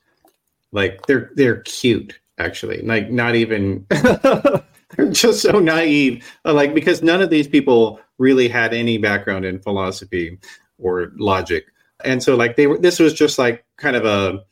[0.72, 2.82] like they're they're cute actually.
[2.82, 6.26] Like not even they're just so naive.
[6.46, 10.38] Uh, like because none of these people really had any background in philosophy
[10.78, 11.66] or logic
[12.06, 14.44] and so like they were this was just like kind of a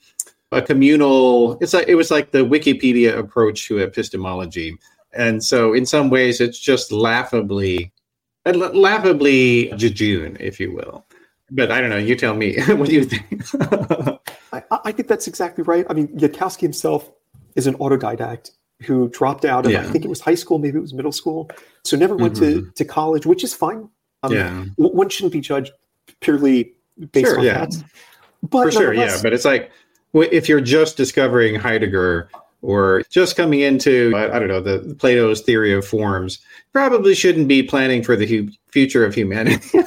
[0.51, 4.77] a communal it's like it was like the wikipedia approach to epistemology
[5.13, 7.91] and so in some ways it's just laughably
[8.55, 11.05] laughably jejune if you will
[11.51, 13.43] but i don't know you tell me what do you think
[14.53, 17.11] I, I, think that's exactly right i mean yudkowsky himself
[17.55, 18.51] is an autodidact
[18.83, 19.81] who dropped out of yeah.
[19.81, 21.49] i think it was high school maybe it was middle school
[21.83, 22.65] so never went mm-hmm.
[22.65, 23.89] to, to college which is fine
[24.23, 24.65] um, yeah.
[24.77, 25.71] one shouldn't be judged
[26.21, 26.73] purely
[27.11, 27.65] based sure, on yeah.
[27.65, 27.83] that.
[28.43, 29.17] But For sure, yeah.
[29.21, 29.71] But it's like
[30.13, 32.29] if you're just discovering Heidegger
[32.61, 36.39] or just coming into I, don't know the Plato's theory of forms,
[36.77, 39.79] probably shouldn't be planning for the hu- future of humanity.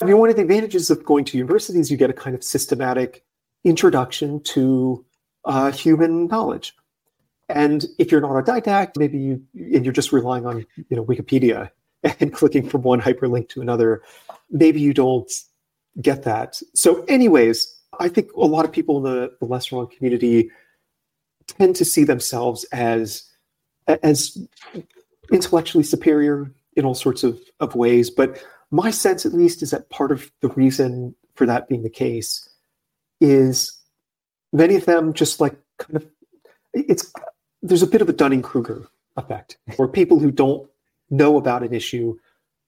[0.00, 2.36] I mean, one of the advantages of going to university is you get a kind
[2.36, 3.24] of systematic
[3.64, 5.04] introduction to
[5.44, 6.72] uh, human knowledge.
[7.48, 9.42] And if you're not a didact, maybe you
[9.74, 11.70] and you're just relying on you know Wikipedia
[12.20, 14.02] and clicking from one hyperlink to another,
[14.50, 15.32] maybe you don't
[16.00, 16.62] get that.
[16.74, 20.52] So, anyways, I think a lot of people in the, the less wrong community
[21.48, 23.24] tend to see themselves as
[23.88, 24.38] as
[25.32, 28.10] intellectually superior in all sorts of, of ways.
[28.10, 31.90] But my sense, at least, is that part of the reason for that being the
[31.90, 32.48] case
[33.20, 33.78] is
[34.52, 36.06] many of them just like kind of
[36.72, 37.12] it's
[37.62, 38.86] there's a bit of a Dunning Kruger
[39.16, 40.68] effect where people who don't
[41.10, 42.16] know about an issue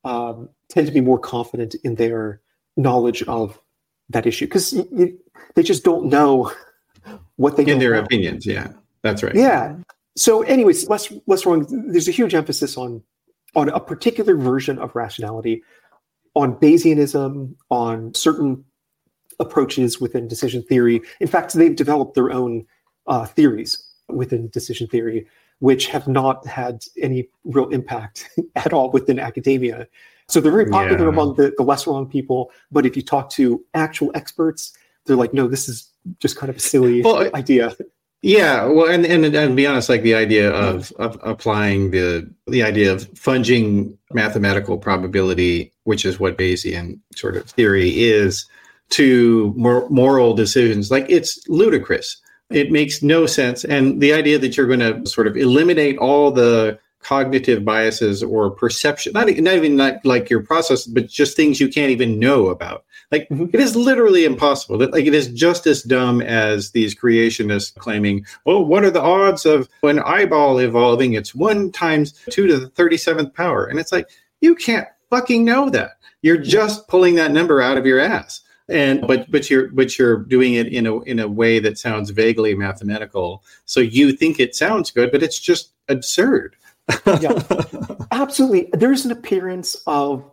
[0.05, 2.41] um, tend to be more confident in their
[2.77, 3.61] knowledge of
[4.09, 4.73] that issue because
[5.55, 6.51] they just don't know
[7.37, 8.01] what they in their know.
[8.01, 8.47] opinions.
[8.47, 9.35] Yeah, that's right.
[9.35, 9.77] Yeah.
[10.21, 11.67] So, anyways, less less wrong.
[11.91, 13.03] There's a huge emphasis on
[13.55, 15.63] on a particular version of rationality,
[16.35, 18.63] on Bayesianism, on certain
[19.39, 21.01] approaches within decision theory.
[21.21, 22.67] In fact, they've developed their own
[23.07, 25.27] uh, theories within decision theory
[25.61, 29.87] which have not had any real impact at all within academia.
[30.29, 31.09] So they're very popular yeah.
[31.09, 32.51] among the, the less wrong people.
[32.71, 34.73] But if you talk to actual experts,
[35.07, 37.75] they're like, no, this is just kind of a silly well, idea.
[38.23, 42.63] Yeah, well, and, and and be honest, like the idea of of applying the the
[42.63, 48.45] idea of funging mathematical probability, which is what Bayesian sort of theory is,
[48.91, 52.21] to mor- moral decisions, like it's ludicrous.
[52.51, 53.65] It makes no sense.
[53.65, 58.51] And the idea that you're going to sort of eliminate all the cognitive biases or
[58.51, 62.49] perception, not, not even not like your process, but just things you can't even know
[62.49, 62.85] about.
[63.11, 63.47] Like mm-hmm.
[63.53, 64.79] it is literally impossible.
[64.79, 69.47] Like it is just as dumb as these creationists claiming, well what are the odds
[69.47, 71.15] of an eyeball evolving?
[71.15, 74.09] It's one times two to the thirty-seventh power." And it's like
[74.41, 75.93] you can't fucking know that.
[76.23, 80.19] You're just pulling that number out of your ass and but but you're but you're
[80.19, 84.55] doing it in a in a way that sounds vaguely mathematical so you think it
[84.55, 86.55] sounds good but it's just absurd
[87.21, 87.43] yeah
[88.11, 90.29] absolutely there's an appearance of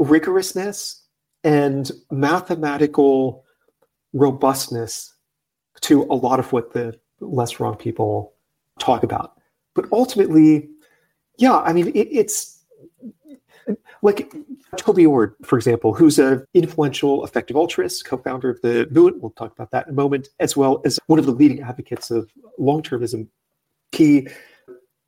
[0.00, 1.00] rigorousness
[1.44, 3.44] and mathematical
[4.12, 5.14] robustness
[5.80, 8.34] to a lot of what the less wrong people
[8.78, 9.40] talk about
[9.74, 10.68] but ultimately
[11.38, 12.62] yeah i mean it, it's
[14.02, 14.34] like
[14.76, 19.22] Toby Ord, for example, who's an influential effective altruist, co-founder of the movement.
[19.22, 22.10] We'll talk about that in a moment, as well as one of the leading advocates
[22.10, 23.28] of long-termism.
[23.92, 24.28] He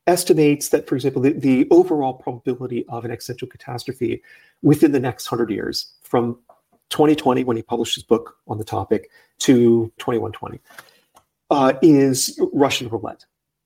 [0.07, 4.23] estimates that, for example, the, the overall probability of an existential catastrophe
[4.63, 6.39] within the next hundred years, from
[6.91, 10.61] 2020 when he published his book on the topic to 2120,
[11.51, 13.25] uh, is Russian roulette.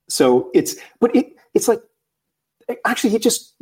[0.09, 1.81] So it's, but it, it's like
[2.85, 3.55] actually he just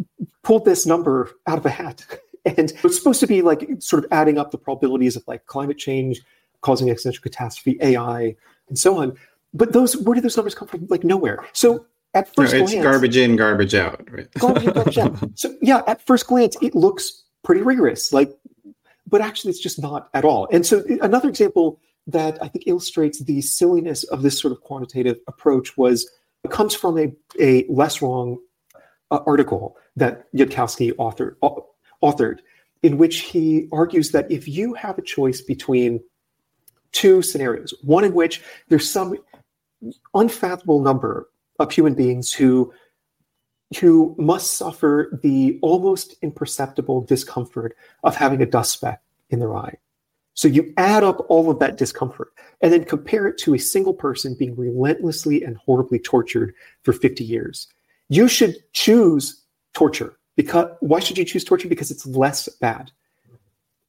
[0.42, 2.04] pulled this number out of a hat
[2.44, 5.78] and it's supposed to be like sort of adding up the probabilities of like climate
[5.78, 6.20] change
[6.60, 8.34] causing existential catastrophe, AI,
[8.68, 9.16] and so on.
[9.54, 10.86] But those where do those numbers come from?
[10.88, 11.44] Like nowhere.
[11.52, 14.08] So at first no, it's glance, garbage in, garbage out.
[14.10, 14.32] Right?
[14.38, 15.18] garbage in, garbage out.
[15.34, 18.12] So yeah, at first glance, it looks pretty rigorous.
[18.12, 18.36] Like
[19.06, 20.48] but actually it's just not at all.
[20.50, 25.18] And so another example that I think illustrates the silliness of this sort of quantitative
[25.26, 26.08] approach was
[26.50, 28.38] comes from a, a less wrong
[29.10, 31.60] uh, article that Yudkowsky authored, uh,
[32.02, 32.38] authored,
[32.82, 36.00] in which he argues that if you have a choice between
[36.92, 39.16] two scenarios, one in which there's some
[40.14, 41.28] unfathomable number
[41.58, 42.72] of human beings who
[43.80, 49.74] who must suffer the almost imperceptible discomfort of having a dust speck in their eye.
[50.34, 53.94] So you add up all of that discomfort and then compare it to a single
[53.94, 57.66] person being relentlessly and horribly tortured for 50 years.
[58.08, 59.42] You should choose
[59.74, 61.68] torture because why should you choose torture?
[61.68, 62.92] Because it's less bad.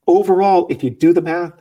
[0.07, 1.53] Overall, if you do the math,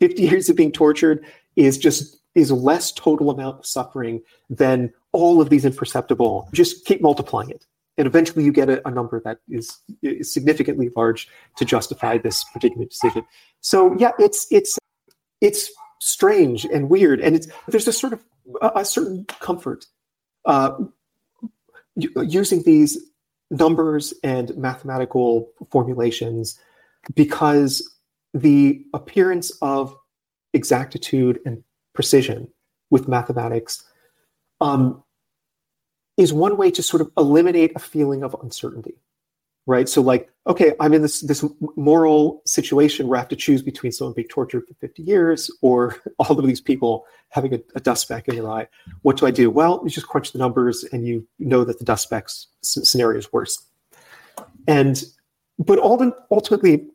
[0.00, 5.40] 50 years of being tortured is just is less total amount of suffering than all
[5.40, 6.48] of these imperceptible.
[6.52, 7.66] Just keep multiplying it.
[7.98, 12.42] And eventually you get a, a number that is, is, significantly large to justify this
[12.52, 13.24] particular decision.
[13.60, 14.78] So yeah, it's it's
[15.40, 17.20] it's strange and weird.
[17.20, 18.24] And it's there's a sort of
[18.62, 19.84] a, a certain comfort
[20.46, 20.72] uh,
[21.94, 22.98] using these
[23.50, 26.58] numbers and mathematical formulations
[27.14, 27.96] because
[28.32, 29.94] the appearance of
[30.54, 32.48] exactitude and precision
[32.90, 33.84] with mathematics
[34.62, 35.02] um,
[36.16, 38.94] is one way to sort of eliminate a feeling of uncertainty
[39.66, 39.88] right?
[39.88, 41.44] So like okay i'm in this this
[41.76, 45.96] moral situation where i have to choose between someone being tortured for 50 years or
[46.18, 48.66] all of these people having a, a dust speck in their eye.
[49.02, 49.50] What do i do?
[49.50, 53.32] Well you just crunch the numbers and you know that the dust specks scenario is
[53.32, 53.64] worse.
[54.66, 55.02] And
[55.58, 56.88] but all the ultimately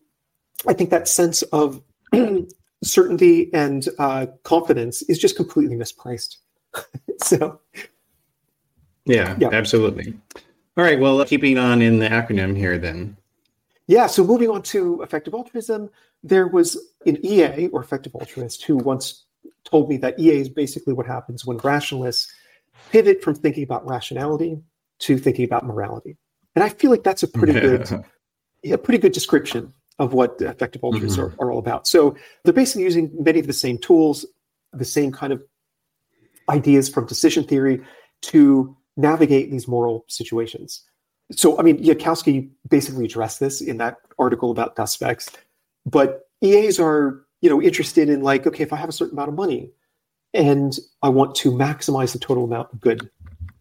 [0.68, 1.82] i think that sense of
[2.84, 6.40] certainty and uh, confidence is just completely misplaced.
[7.24, 7.60] so,
[9.06, 10.18] yeah, yeah, absolutely.
[10.78, 11.00] All right.
[11.00, 13.18] Well, keeping on in the acronym here, then.
[13.88, 14.08] Yeah.
[14.08, 15.90] So moving on to effective altruism,
[16.24, 19.26] there was an EA or effective altruist who once
[19.64, 22.32] told me that EA is basically what happens when rationalists
[22.92, 24.62] pivot from thinking about rationality
[25.00, 26.18] to thinking about morality.
[26.56, 27.90] And I feel like that's a pretty good,
[28.72, 31.42] a pretty good description of what effective altruists mm-hmm.
[31.42, 31.88] are, are all about.
[31.88, 34.26] So they're basically using many of the same tools,
[34.74, 35.44] the same kind of
[36.50, 37.82] ideas from decision theory
[38.22, 40.84] to navigate these moral situations.
[41.32, 45.30] So, I mean, Yudkowsky basically addressed this in that article about dust specks,
[45.86, 49.30] but EAs are, you know, interested in like, okay, if I have a certain amount
[49.30, 49.72] of money
[50.34, 53.10] and I want to maximize the total amount of good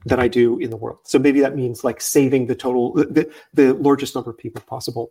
[0.06, 0.98] that I do in the world.
[1.04, 5.10] So maybe that means like saving the total, the, the largest number of people possible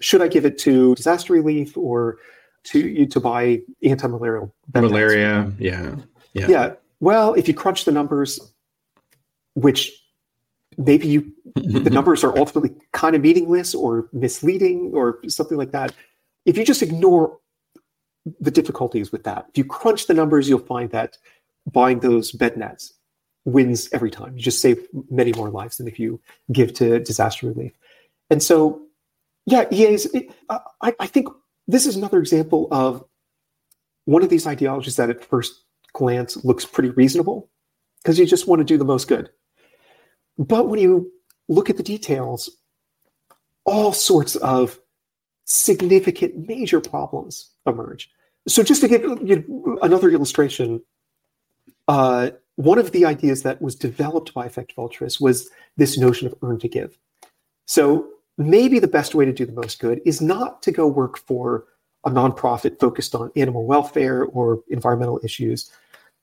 [0.00, 2.18] should I give it to disaster relief or
[2.64, 5.52] to you to buy anti-malarial malaria?
[5.58, 5.96] Yeah,
[6.32, 6.72] yeah, yeah.
[7.06, 8.40] Well, if you crunch the numbers,
[9.54, 9.92] which
[10.76, 15.94] maybe you the numbers are ultimately kind of meaningless or misleading or something like that.
[16.46, 17.38] If you just ignore
[18.40, 21.16] the difficulties with that, if you crunch the numbers, you'll find that
[21.70, 22.92] buying those bed nets
[23.44, 24.36] wins every time.
[24.36, 27.70] You just save many more lives than if you give to disaster relief.
[28.30, 28.82] And so
[29.46, 30.06] yeah, EAs.
[30.06, 31.28] It, I, I think
[31.68, 33.04] this is another example of
[34.06, 35.62] one of these ideologies that at first
[35.96, 37.50] glance looks pretty reasonable
[38.02, 39.30] because you just want to do the most good.
[40.38, 41.10] But when you
[41.48, 42.50] look at the details,
[43.64, 44.78] all sorts of
[45.44, 48.10] significant major problems emerge.
[48.46, 50.82] So, just to give you another illustration,
[51.88, 56.34] uh, one of the ideas that was developed by effective altruists was this notion of
[56.42, 56.98] earn to give.
[57.64, 58.06] So,
[58.38, 61.64] maybe the best way to do the most good is not to go work for
[62.04, 65.72] a nonprofit focused on animal welfare or environmental issues,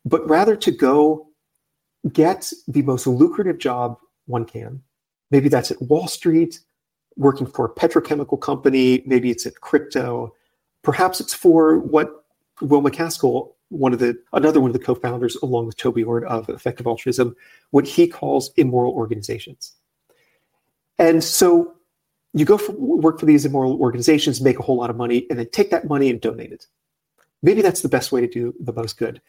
[0.05, 1.27] but rather to go
[2.11, 4.81] get the most lucrative job one can.
[5.31, 6.59] Maybe that's at Wall Street,
[7.15, 10.33] working for a petrochemical company, maybe it's at crypto,
[10.81, 12.25] perhaps it's for what
[12.61, 16.47] Will MacAskill, one of the another one of the co-founders, along with Toby Ord of
[16.49, 17.35] Effective Altruism,
[17.71, 19.73] what he calls immoral organizations.
[20.99, 21.73] And so
[22.33, 25.39] you go for, work for these immoral organizations, make a whole lot of money, and
[25.39, 26.67] then take that money and donate it.
[27.41, 29.21] Maybe that's the best way to do the most good.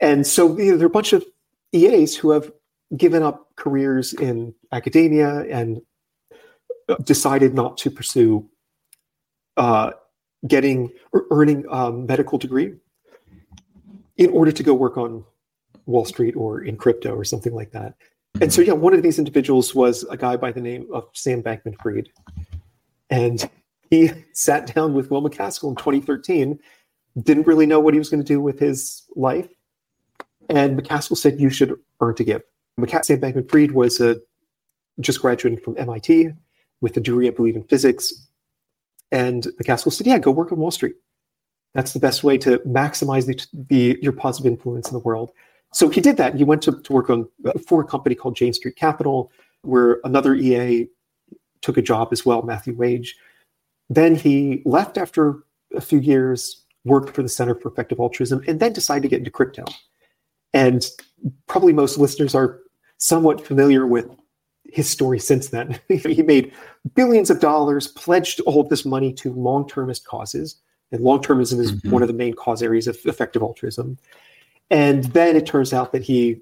[0.00, 1.24] And so you know, there are a bunch of
[1.72, 2.50] EAs who have
[2.96, 5.80] given up careers in academia and
[7.04, 8.48] decided not to pursue
[9.56, 9.92] uh,
[10.46, 12.74] getting or earning a medical degree
[14.16, 15.24] in order to go work on
[15.86, 17.94] Wall Street or in crypto or something like that.
[18.40, 21.42] And so, yeah, one of these individuals was a guy by the name of Sam
[21.42, 22.08] Bankman Fried.
[23.10, 23.48] And
[23.90, 26.58] he sat down with Will MacAskill in 2013,
[27.22, 29.48] didn't really know what he was going to do with his life.
[30.50, 32.42] And MacAskill said, You should earn to give.
[32.78, 34.16] MacAskill Sam Bankman Fried was a,
[35.00, 36.30] just graduating from MIT
[36.80, 38.12] with a degree, I believe, in physics.
[39.12, 40.94] And MacAskill said, "Yeah, go work on Wall Street.
[41.74, 45.30] That's the best way to maximize the, the your positive influence in the world."
[45.72, 46.34] So he did that.
[46.34, 49.30] He went to, to work on uh, for a company called Jane Street Capital,
[49.62, 50.88] where another EA
[51.60, 53.16] took a job as well, Matthew Wage.
[53.88, 55.42] Then he left after
[55.74, 59.18] a few years, worked for the Center for Effective Altruism, and then decided to get
[59.18, 59.64] into crypto.
[60.52, 60.86] And
[61.46, 62.60] probably most listeners are
[62.98, 64.08] somewhat familiar with
[64.64, 65.78] his story since then.
[65.88, 66.52] he made
[66.94, 70.56] billions of dollars, pledged all of this money to long termist causes.
[70.92, 71.90] And long termism is mm-hmm.
[71.90, 73.98] one of the main cause areas of effective altruism.
[74.70, 76.40] And then it turns out that he,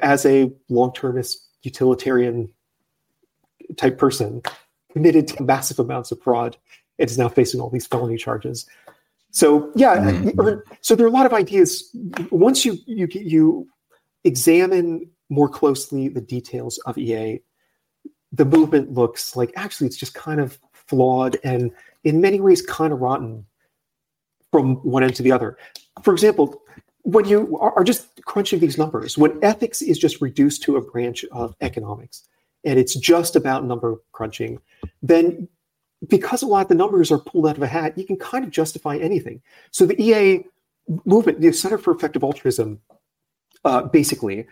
[0.00, 2.48] as a long termist utilitarian
[3.76, 4.42] type person,
[4.92, 6.56] committed to massive amounts of fraud
[6.98, 8.66] and is now facing all these felony charges.
[9.30, 10.70] So yeah, mm-hmm.
[10.80, 11.94] so there are a lot of ideas.
[12.30, 13.68] Once you you you
[14.24, 17.40] examine more closely the details of EA,
[18.32, 21.70] the movement looks like actually it's just kind of flawed and
[22.04, 23.44] in many ways kind of rotten
[24.50, 25.58] from one end to the other.
[26.02, 26.62] For example,
[27.02, 31.24] when you are just crunching these numbers, when ethics is just reduced to a branch
[31.32, 32.26] of economics
[32.64, 34.58] and it's just about number crunching,
[35.02, 35.48] then
[36.06, 38.44] because a lot of the numbers are pulled out of a hat, you can kind
[38.44, 39.42] of justify anything.
[39.70, 40.44] So the EA
[41.04, 42.80] movement, the Center for Effective Altruism,
[43.64, 44.46] uh, basically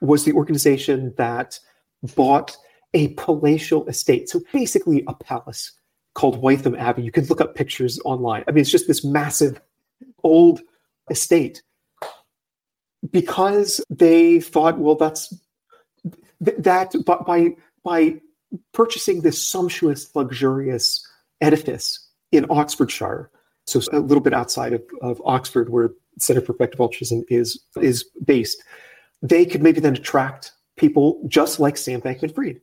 [0.00, 1.58] was the organization that
[2.14, 2.56] bought
[2.94, 4.28] a palatial estate.
[4.28, 5.72] So basically a palace
[6.14, 7.02] called Wytham Abbey.
[7.02, 8.44] You can look up pictures online.
[8.46, 9.60] I mean, it's just this massive
[10.22, 10.60] old
[11.10, 11.62] estate
[13.10, 15.34] because they thought, well, that's
[16.40, 16.94] that
[17.26, 18.20] by by
[18.72, 21.06] purchasing this sumptuous, luxurious
[21.40, 23.30] edifice in Oxfordshire,
[23.66, 28.04] so a little bit outside of, of Oxford, where Center for Effective Altruism is is
[28.24, 28.62] based,
[29.22, 32.60] they could maybe then attract people just like Sam Bankman Fried.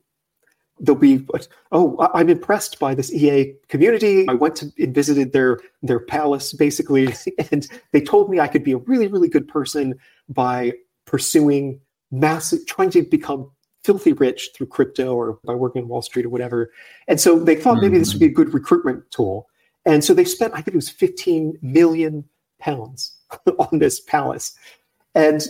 [0.82, 1.26] They'll be,
[1.72, 4.26] oh, I'm impressed by this EA community.
[4.28, 7.12] I went to and visited their their palace basically,
[7.50, 10.72] and they told me I could be a really, really good person by
[11.06, 11.80] pursuing
[12.10, 13.50] massive, trying to become
[13.84, 16.70] filthy rich through crypto or by working on Wall Street or whatever.
[17.08, 19.48] And so they thought maybe this would be a good recruitment tool.
[19.86, 22.24] And so they spent, I think it was 15 million
[22.58, 23.16] pounds
[23.58, 24.54] on this palace.
[25.14, 25.42] And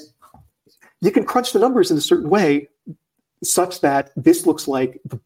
[1.01, 2.68] you can crunch the numbers in a certain way
[3.43, 5.18] such that this looks like the,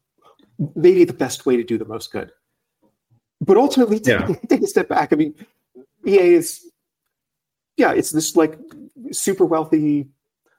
[0.75, 2.31] maybe the best way to do the most good.
[3.41, 4.27] But ultimately, yeah.
[4.49, 5.11] take a step back.
[5.11, 5.35] I mean,
[6.07, 6.71] EA is,
[7.77, 8.57] yeah, it's this like
[9.11, 10.07] super wealthy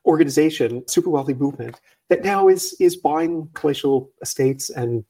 [0.07, 5.05] organization, super wealthy movement that now is is buying palatial estates, and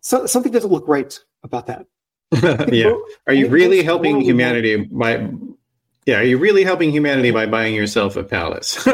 [0.00, 1.86] so, something doesn't look right about that.
[2.72, 2.92] yeah,
[3.26, 5.28] are you really helping humanity by?
[6.06, 8.84] Yeah, are you really helping humanity by buying yourself a palace?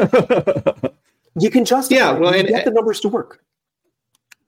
[1.39, 1.99] you can justify.
[1.99, 3.43] Yeah, well, and, get the numbers to work.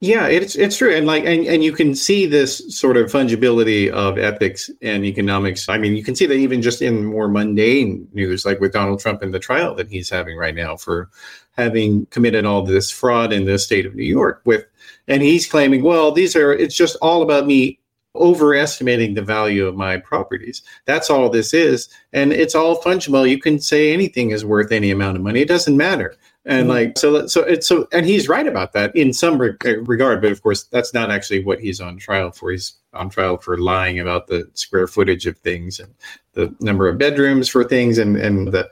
[0.03, 3.89] Yeah, it's it's true, and like and and you can see this sort of fungibility
[3.89, 5.69] of ethics and economics.
[5.69, 8.99] I mean, you can see that even just in more mundane news, like with Donald
[8.99, 11.09] Trump and the trial that he's having right now for
[11.51, 14.41] having committed all this fraud in the state of New York.
[14.43, 14.65] With
[15.07, 17.79] and he's claiming, well, these are it's just all about me
[18.13, 20.63] overestimating the value of my properties.
[20.83, 23.29] That's all this is, and it's all fungible.
[23.29, 25.39] You can say anything is worth any amount of money.
[25.39, 29.13] It doesn't matter and like so so it's so and he's right about that in
[29.13, 32.51] some re- uh, regard but of course that's not actually what he's on trial for.
[32.51, 35.93] He's on trial for lying about the square footage of things and
[36.33, 38.69] the number of bedrooms for things and and the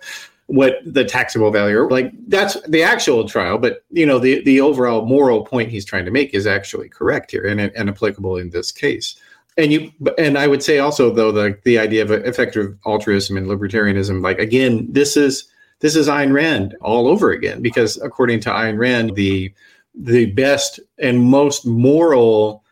[0.48, 5.06] what the taxable value like that's the actual trial but you know the the overall
[5.06, 8.72] moral point he's trying to make is actually correct here and, and applicable in this
[8.72, 9.16] case.
[9.58, 13.48] And you and i would say also though the the idea of effective altruism and
[13.48, 15.52] libertarianism like again this is
[15.82, 19.54] this is Ayn Rand all over again, because according to Ayn Rand, the
[19.94, 22.64] the best and most moral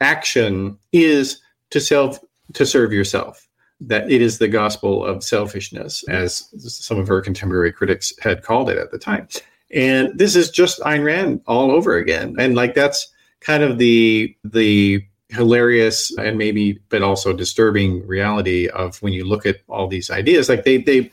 [0.00, 1.40] action is
[1.70, 2.18] to self
[2.52, 3.48] to serve yourself.
[3.80, 8.70] That it is the gospel of selfishness, as some of her contemporary critics had called
[8.70, 9.28] it at the time.
[9.72, 12.36] And this is just Ayn Rand all over again.
[12.38, 13.06] And like that's
[13.40, 19.44] kind of the the hilarious and maybe but also disturbing reality of when you look
[19.44, 20.48] at all these ideas.
[20.48, 21.10] Like they they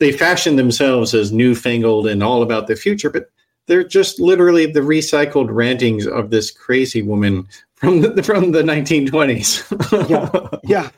[0.00, 3.30] they fashion themselves as newfangled and all about the future, but
[3.66, 7.46] they're just literally the recycled rantings of this crazy woman
[7.76, 10.10] from the, from the 1920s.
[10.10, 10.90] yeah, yeah.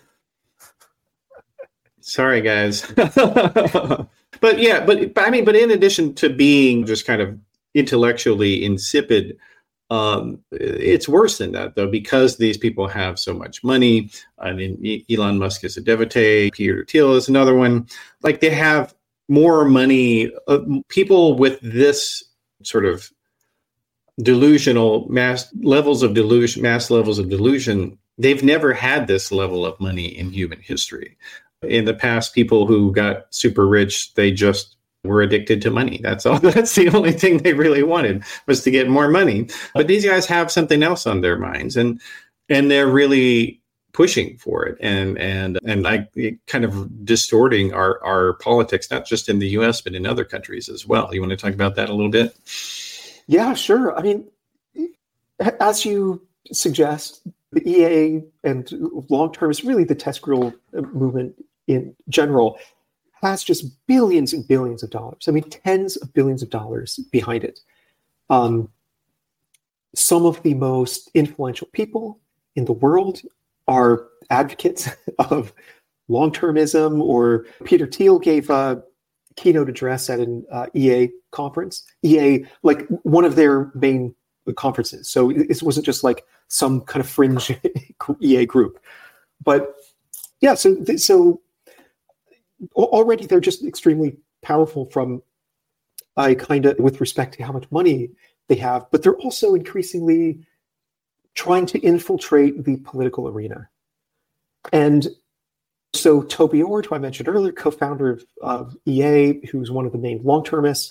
[2.01, 2.83] Sorry, guys.
[4.41, 7.39] but yeah, but, but I mean, but in addition to being just kind of
[7.75, 9.37] intellectually insipid,
[9.93, 14.11] um, it's worse than that, though, because these people have so much money.
[14.39, 16.51] I mean, Elon Musk is a devotee.
[16.51, 17.87] Peter Thiel is another one.
[18.23, 18.95] Like they have
[19.29, 20.33] more money.
[20.49, 22.25] Uh, people with this
[22.63, 23.11] sort of
[24.23, 29.79] delusional mass levels of delusion, mass levels of delusion they've never had this level of
[29.81, 31.17] money in human history.
[31.63, 36.01] In the past, people who got super rich, they just were addicted to money.
[36.03, 36.39] That's all.
[36.41, 39.49] That's the only thing they really wanted was to get more money.
[39.75, 42.01] But these guys have something else on their minds, and
[42.49, 43.61] and they're really
[43.93, 46.13] pushing for it, and and and like
[46.47, 49.81] kind of distorting our our politics, not just in the U.S.
[49.81, 51.13] but in other countries as well.
[51.13, 52.37] You want to talk about that a little bit?
[53.27, 53.97] Yeah, sure.
[53.97, 54.29] I mean,
[55.61, 58.71] as you suggest, the EA and
[59.11, 61.35] long term is really the TESCREAL movement
[61.67, 62.59] in general
[63.23, 65.25] has just billions and billions of dollars.
[65.29, 67.61] I mean, tens of billions of dollars behind it.
[68.31, 68.69] Um,
[69.95, 72.19] some of the most influential people
[72.57, 73.21] in the world
[73.69, 75.53] are advocates of
[76.09, 78.83] long termism, or Peter Thiel gave a
[79.37, 81.85] keynote address at an uh, EA conference.
[82.03, 84.15] EA, like one of their main
[84.57, 85.09] conferences.
[85.09, 87.53] So this wasn't just like some kind of fringe
[88.21, 88.83] EA group.
[89.45, 89.75] But
[90.41, 91.41] yeah, so so
[92.75, 95.23] already they're just extremely powerful from
[96.17, 98.11] I kind of with respect to how much money
[98.49, 100.41] they have, but they're also increasingly
[101.35, 103.69] trying to infiltrate the political arena.
[104.73, 105.09] And
[105.95, 109.99] so Toby Ord, who I mentioned earlier, co-founder of, of EA, who's one of the
[109.99, 110.91] main long-termists,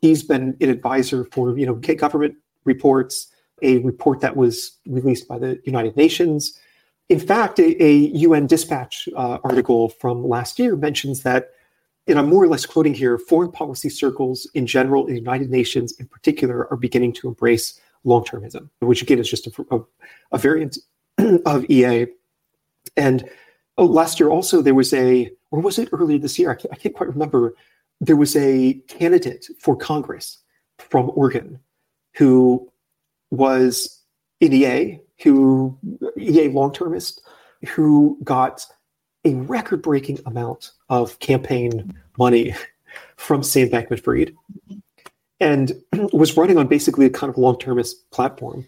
[0.00, 3.28] he's been an advisor for you know government reports,
[3.62, 6.58] a report that was released by the United Nations
[7.10, 11.50] in fact, a, a UN dispatch uh, article from last year mentions that,
[12.06, 15.92] and I'm more or less quoting here, foreign policy circles in general, the United Nations
[15.98, 19.80] in particular, are beginning to embrace long termism, which again is just a, a,
[20.32, 20.78] a variant
[21.46, 22.06] of EA.
[22.96, 23.28] And
[23.76, 26.52] oh, last year also there was a, or was it earlier this year?
[26.52, 27.54] I can't, I can't quite remember.
[28.00, 30.38] There was a candidate for Congress
[30.78, 31.58] from Oregon
[32.16, 32.70] who
[33.32, 33.99] was
[34.40, 35.78] in EA who
[36.18, 37.22] EA long termist
[37.68, 38.66] who got
[39.24, 42.54] a record breaking amount of campaign money
[43.16, 44.34] from Sam Bankman Fried
[45.40, 45.72] and
[46.12, 48.66] was running on basically a kind of long termist platform.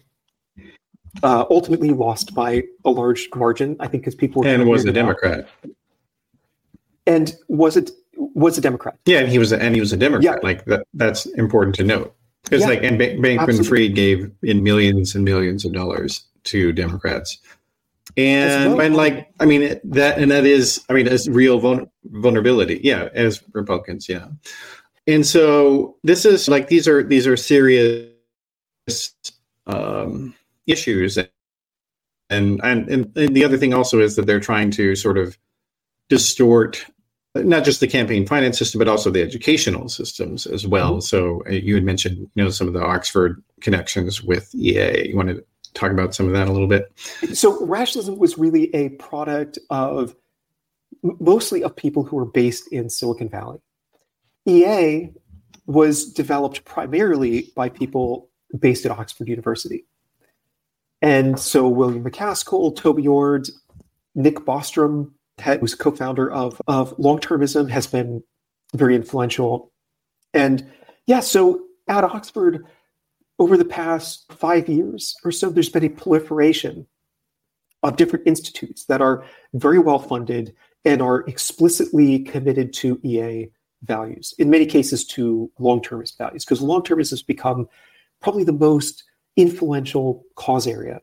[1.21, 5.47] Uh, ultimately lost by a large margin, I think, because people and was a Democrat.
[7.05, 8.97] And was it was a Democrat?
[9.05, 10.39] Yeah, and he was a, and he was a Democrat.
[10.41, 10.47] Yeah.
[10.47, 10.87] Like that.
[10.95, 12.15] That's important to note.
[12.43, 17.37] Because yeah, like and Bankman Fried gave in millions and millions of dollars to Democrats.
[18.17, 21.59] And and like I mean that and that is I mean as real
[22.03, 22.81] vulnerability.
[22.83, 24.27] Yeah as Republicans yeah.
[25.07, 28.09] And so this is like these are these are serious
[29.67, 30.35] um,
[30.67, 31.17] issues.
[31.17, 31.29] And,
[32.29, 35.37] and and and the other thing also is that they're trying to sort of
[36.09, 36.85] distort
[37.35, 40.93] not just the campaign finance system but also the educational systems as well.
[40.93, 41.01] Mm-hmm.
[41.01, 45.09] So uh, you had mentioned you know some of the Oxford connections with EA.
[45.09, 46.91] You want to talk about some of that a little bit?
[47.33, 50.15] So, rationalism was really a product of
[51.01, 53.59] mostly of people who were based in Silicon Valley.
[54.45, 55.09] EA
[55.65, 58.29] was developed primarily by people
[58.59, 59.85] based at Oxford University.
[61.01, 63.49] And so William MacAskill, Toby Ord,
[64.15, 65.11] Nick Bostrom,
[65.41, 68.23] who's co-founder of, of long-termism, has been
[68.75, 69.71] very influential.
[70.33, 70.65] And
[71.05, 72.65] yeah, so at Oxford,
[73.39, 76.87] over the past five years or so, there's been a proliferation
[77.81, 80.55] of different institutes that are very well funded
[80.85, 83.49] and are explicitly committed to EA
[83.83, 87.67] values, in many cases to long termist values, because long termism has become
[88.21, 89.03] probably the most
[89.35, 91.01] influential cause area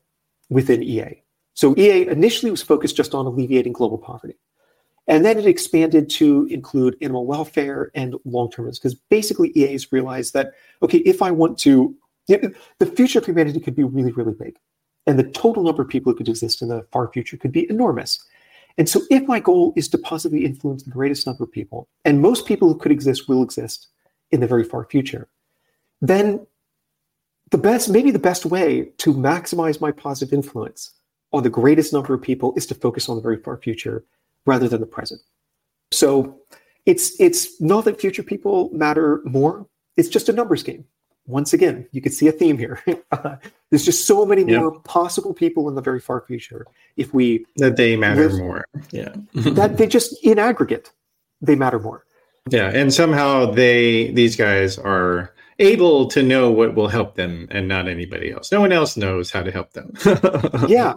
[0.48, 1.22] within EA.
[1.54, 4.38] So EA initially was focused just on alleviating global poverty.
[5.06, 10.34] And then it expanded to include animal welfare and long termism, because basically EA's realized
[10.34, 11.96] that, okay, if I want to
[12.78, 14.56] the future of humanity could be really, really big.
[15.06, 17.68] And the total number of people who could exist in the far future could be
[17.68, 18.24] enormous.
[18.78, 22.22] And so, if my goal is to positively influence the greatest number of people, and
[22.22, 23.88] most people who could exist will exist
[24.30, 25.28] in the very far future,
[26.00, 26.46] then
[27.50, 30.92] the best, maybe the best way to maximize my positive influence
[31.32, 34.04] on the greatest number of people is to focus on the very far future
[34.46, 35.20] rather than the present.
[35.92, 36.40] So,
[36.86, 39.66] it's it's not that future people matter more;
[39.96, 40.84] it's just a numbers game
[41.30, 42.82] once again, you can see a theme here.
[43.12, 43.34] Uh,
[43.70, 46.64] there's just so many more possible people in the very far future.
[46.96, 50.92] If we that they matter live, more, yeah, that they just in aggregate
[51.40, 52.04] they matter more.
[52.48, 57.66] Yeah, and somehow they these guys are able to know what will help them and
[57.66, 58.52] not anybody else.
[58.52, 59.92] No one else knows how to help them.
[60.68, 60.94] yeah,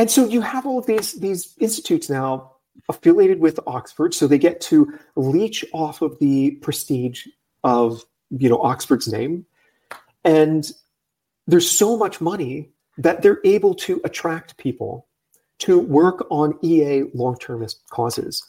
[0.00, 2.52] and so you have all of these these institutes now
[2.88, 7.26] affiliated with Oxford, so they get to leech off of the prestige
[7.62, 9.44] of you know Oxford's name
[10.24, 10.70] and
[11.46, 15.06] there's so much money that they're able to attract people
[15.58, 18.42] to work on EA long termist causes,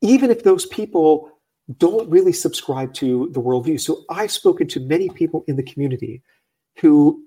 [0.00, 1.30] even if those people
[1.78, 3.80] don't really subscribe to the worldview.
[3.80, 6.22] So I've spoken to many people in the community
[6.78, 7.24] who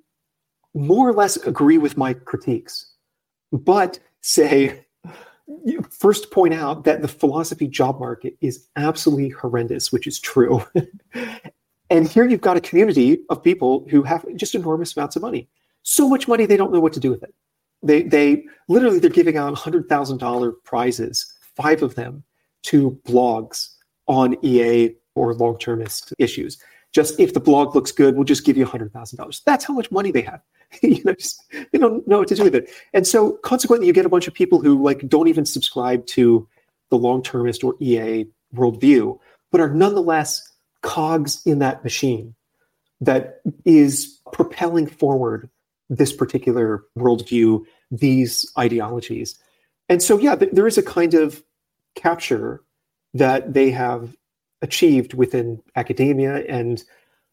[0.74, 2.89] more or less agree with my critiques,
[3.52, 4.86] but say,
[5.90, 10.64] first point out that the philosophy job market is absolutely horrendous, which is true.
[11.90, 15.50] and here you've got a community of people who have just enormous amounts of money.
[15.84, 17.34] So much money they don't know what to do with it.
[17.82, 22.24] They they literally they're giving out hundred thousand dollar prizes, five of them,
[22.64, 23.70] to blogs
[24.08, 26.62] on EA or long termist issues.
[26.92, 29.42] Just if the blog looks good, we'll just give you hundred thousand dollars.
[29.46, 30.42] That's how much money they have.
[30.82, 32.70] you know, just, they don't know what to do with it.
[32.94, 36.48] And so consequently, you get a bunch of people who like don't even subscribe to
[36.90, 38.26] the long termist or EA
[38.56, 39.18] worldview,
[39.52, 40.42] but are nonetheless
[40.82, 42.34] cogs in that machine
[43.02, 45.50] that is propelling forward
[45.90, 49.38] this particular worldview, these ideologies.
[49.88, 51.44] And so, yeah, th- there is a kind of
[51.96, 52.62] capture
[53.14, 54.16] that they have
[54.62, 56.84] achieved within academia, and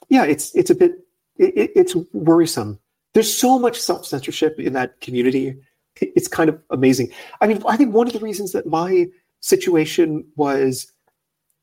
[0.08, 0.98] yeah, it's it's a bit
[1.36, 2.78] it, it's worrisome.
[3.14, 5.56] There's so much self censorship in that community.
[6.00, 7.10] It's kind of amazing.
[7.40, 9.06] I mean, I think one of the reasons that my
[9.40, 10.92] situation was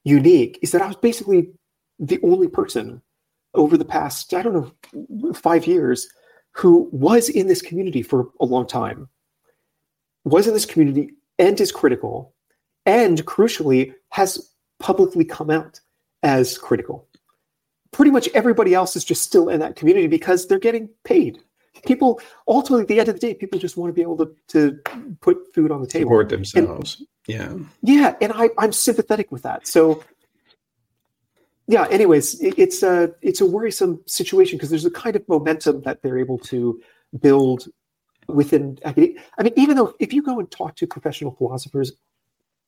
[0.03, 1.49] unique is that I was basically
[1.99, 3.01] the only person
[3.53, 6.07] over the past I don't know five years
[6.53, 9.09] who was in this community for a long time,
[10.23, 11.09] was in this community
[11.39, 12.33] and is critical,
[12.85, 14.52] and crucially, has
[14.83, 15.79] publicly come out
[16.23, 17.07] as critical.
[17.91, 21.39] Pretty much everybody else is just still in that community because they're getting paid.
[21.85, 22.19] People,
[22.49, 24.77] ultimately, at the end of the day, people just want to be able to, to
[25.21, 26.09] put food on the table.
[26.09, 26.97] Support themselves.
[26.99, 27.53] And, yeah.
[27.81, 28.15] Yeah.
[28.19, 29.67] And I, I'm sympathetic with that.
[29.67, 30.03] So
[31.67, 35.81] yeah anyways it, it's a it's a worrisome situation because there's a kind of momentum
[35.83, 36.77] that they're able to
[37.21, 37.69] build
[38.27, 39.15] within i mean
[39.55, 41.93] even though if you go and talk to professional philosophers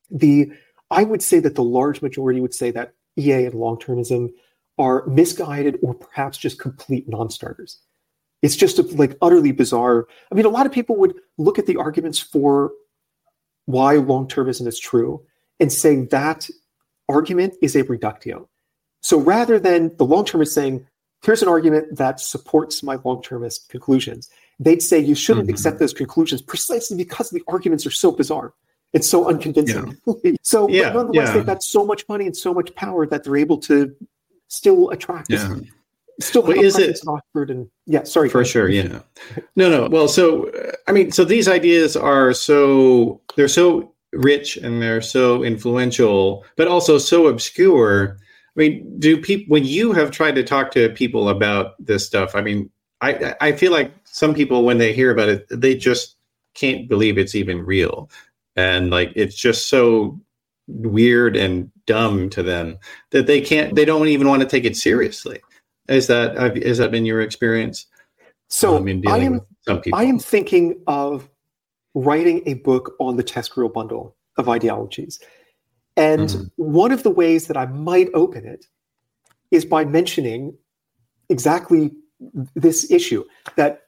[0.09, 0.49] the
[0.91, 4.29] i would say that the large majority would say that ea and long-termism
[4.77, 7.79] are misguided or perhaps just complete non-starters
[8.41, 11.65] it's just a, like utterly bizarre i mean a lot of people would look at
[11.65, 12.71] the arguments for
[13.65, 15.23] why long-termism is true
[15.59, 16.49] and say that
[17.07, 18.47] argument is a reductio
[19.05, 20.83] so rather than the long termist saying,
[21.23, 25.53] here's an argument that supports my long termist conclusions, they'd say you shouldn't mm-hmm.
[25.53, 28.55] accept those conclusions precisely because the arguments are so bizarre.
[28.95, 29.97] It's so unconvincing.
[30.23, 30.31] Yeah.
[30.41, 31.33] so, yeah, nonetheless, yeah.
[31.33, 33.95] they've got so much money and so much power that they're able to
[34.47, 35.29] still attract.
[35.29, 35.55] Yeah.
[36.19, 39.01] Still, but is it Oxford and yeah, sorry, for sure, yeah.
[39.57, 39.89] No, no.
[39.89, 40.49] Well, so
[40.87, 46.69] I mean, so these ideas are so they're so rich and they're so influential, but
[46.69, 48.17] also so obscure
[48.55, 52.35] I mean, do people when you have tried to talk to people about this stuff?
[52.35, 52.69] I mean,
[53.01, 56.15] I I feel like some people when they hear about it, they just
[56.53, 58.09] can't believe it's even real,
[58.55, 60.19] and like it's just so
[60.67, 62.77] weird and dumb to them
[63.11, 65.41] that they can't they don't even want to take it seriously.
[65.87, 67.85] Is that has that been your experience?
[68.47, 69.41] So um, I am
[69.93, 71.29] I am thinking of
[71.93, 75.19] writing a book on the TESCREAL bundle of ideologies.
[75.97, 76.43] And mm-hmm.
[76.57, 78.65] one of the ways that I might open it
[79.51, 80.57] is by mentioning
[81.29, 81.91] exactly
[82.55, 83.23] this issue
[83.55, 83.83] that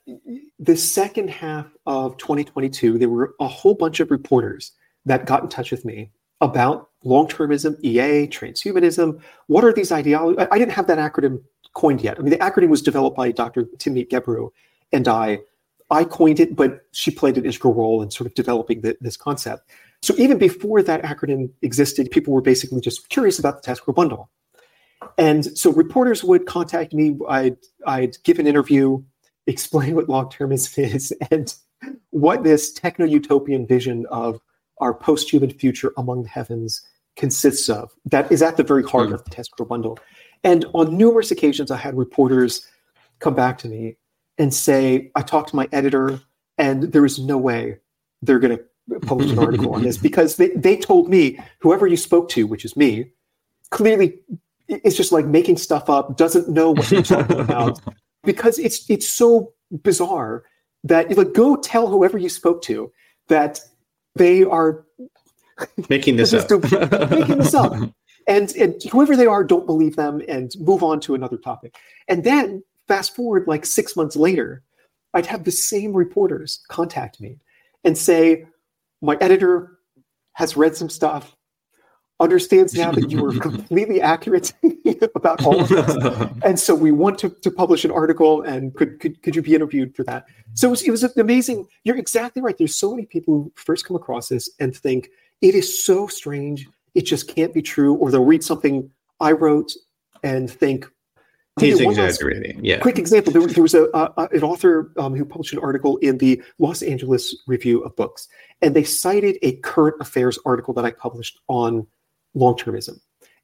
[0.59, 4.71] the second half of 2022, there were a whole bunch of reporters
[5.05, 6.11] that got in touch with me
[6.41, 9.21] about long termism, EA, transhumanism.
[9.47, 10.47] What are these ideologies?
[10.51, 11.41] I didn't have that acronym
[11.73, 12.19] coined yet.
[12.19, 13.63] I mean, the acronym was developed by Dr.
[13.77, 14.49] Timnit Gebru
[14.91, 15.39] and I.
[15.89, 19.15] I coined it, but she played an integral role in sort of developing the, this
[19.15, 19.69] concept.
[20.01, 24.29] So even before that acronym existed, people were basically just curious about the TESCREAL bundle.
[25.17, 27.17] And so reporters would contact me.
[27.27, 29.03] I'd, I'd give an interview,
[29.47, 31.53] explain what long-termism is, and
[32.09, 34.39] what this techno-utopian vision of
[34.79, 36.81] our post-human future among the heavens
[37.15, 37.91] consists of.
[38.05, 39.13] That is at the very heart mm.
[39.13, 39.99] of the TESCREAL bundle.
[40.43, 42.67] And on numerous occasions, I had reporters
[43.19, 43.97] come back to me
[44.37, 46.21] and say, I talked to my editor,
[46.57, 47.77] and there is no way
[48.21, 51.97] they're going to publish an article on this because they, they told me whoever you
[51.97, 53.11] spoke to, which is me,
[53.71, 54.19] clearly
[54.67, 57.79] is just like making stuff up, doesn't know what you're talking about
[58.23, 59.53] because it's it's so
[59.83, 60.43] bizarre
[60.83, 62.91] that like go tell whoever you spoke to
[63.27, 63.59] that
[64.15, 64.85] they are
[65.89, 66.49] making this up.
[66.49, 67.73] making this up.
[68.27, 71.75] And, and whoever they are, don't believe them and move on to another topic.
[72.09, 74.63] And then fast forward like six months later,
[75.13, 77.39] I'd have the same reporters contact me
[77.85, 78.45] and say,
[79.01, 79.77] my editor
[80.33, 81.36] has read some stuff.
[82.19, 84.53] Understands now that you were completely accurate
[85.15, 86.29] about all of this.
[86.43, 89.55] and so we want to, to publish an article and could, could, could you be
[89.55, 90.25] interviewed for that?
[90.53, 91.67] So it was, it was amazing.
[91.83, 92.57] You're exactly right.
[92.57, 95.09] There's so many people who first come across this and think
[95.41, 96.67] it is so strange.
[96.95, 97.93] It just can't be true.
[97.95, 98.89] Or they'll read something
[99.19, 99.73] I wrote
[100.23, 100.87] and think,
[101.59, 102.63] He's exaggerating.
[102.63, 102.77] Yeah.
[102.77, 106.19] Quick example: there, there was a, uh, an author um, who published an article in
[106.19, 108.27] the Los Angeles Review of Books,
[108.61, 111.87] and they cited a current affairs article that I published on
[112.37, 112.99] long-termism.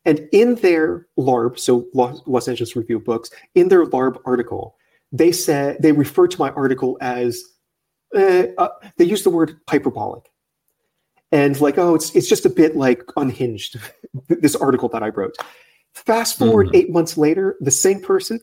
[0.05, 4.75] And in their LARB, so Los Angeles Review of Books, in their LARB article,
[5.11, 7.41] they said they refer to my article as
[8.15, 10.29] uh, uh, they use the word hyperbolic,
[11.31, 13.79] and like, oh, it's it's just a bit like unhinged.
[14.27, 15.35] this article that I wrote.
[15.93, 16.75] Fast forward mm.
[16.75, 18.39] eight months later, the same person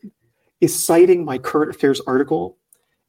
[0.60, 2.56] is citing my current affairs article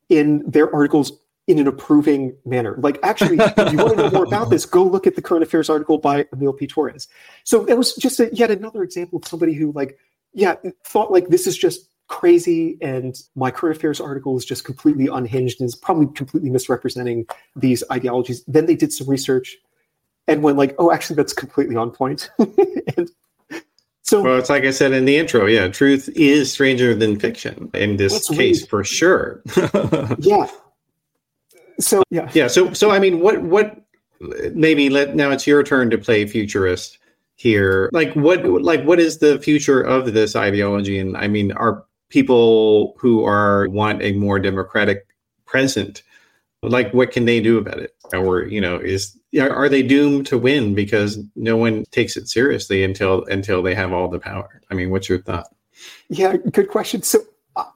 [0.10, 1.12] in their articles
[1.48, 2.76] in an approving manner.
[2.78, 5.44] Like, actually, if you want to know more about this, go look at the current
[5.44, 6.68] affairs article by Emile P.
[6.68, 7.08] Torres.
[7.44, 9.98] So it was just a, yet another example of somebody who, like,
[10.34, 15.08] yeah, thought like this is just crazy and my current affairs article is just completely
[15.08, 17.26] unhinged and is probably completely misrepresenting
[17.56, 18.44] these ideologies.
[18.46, 19.58] Then they did some research
[20.28, 22.30] and went like, oh, actually, that's completely on point.
[22.40, 23.10] and
[24.04, 25.46] so, well, it's like I said in the intro.
[25.46, 29.42] Yeah, truth is stranger than fiction in this case, really, for sure.
[30.20, 30.48] yeah.
[31.82, 32.48] So yeah, yeah.
[32.48, 33.82] So so I mean, what what
[34.54, 36.98] maybe let now it's your turn to play futurist
[37.36, 37.90] here.
[37.92, 41.00] Like what like what is the future of this ideology?
[41.00, 45.08] And I mean, are people who are want a more democratic
[45.46, 46.04] present
[46.64, 50.38] like what can they do about it or you know is are they doomed to
[50.38, 54.74] win because no one takes it seriously until until they have all the power i
[54.74, 55.48] mean what's your thought
[56.10, 57.20] yeah good question so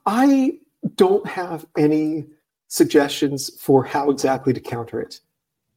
[0.05, 0.57] i
[0.95, 2.25] don't have any
[2.67, 5.19] suggestions for how exactly to counter it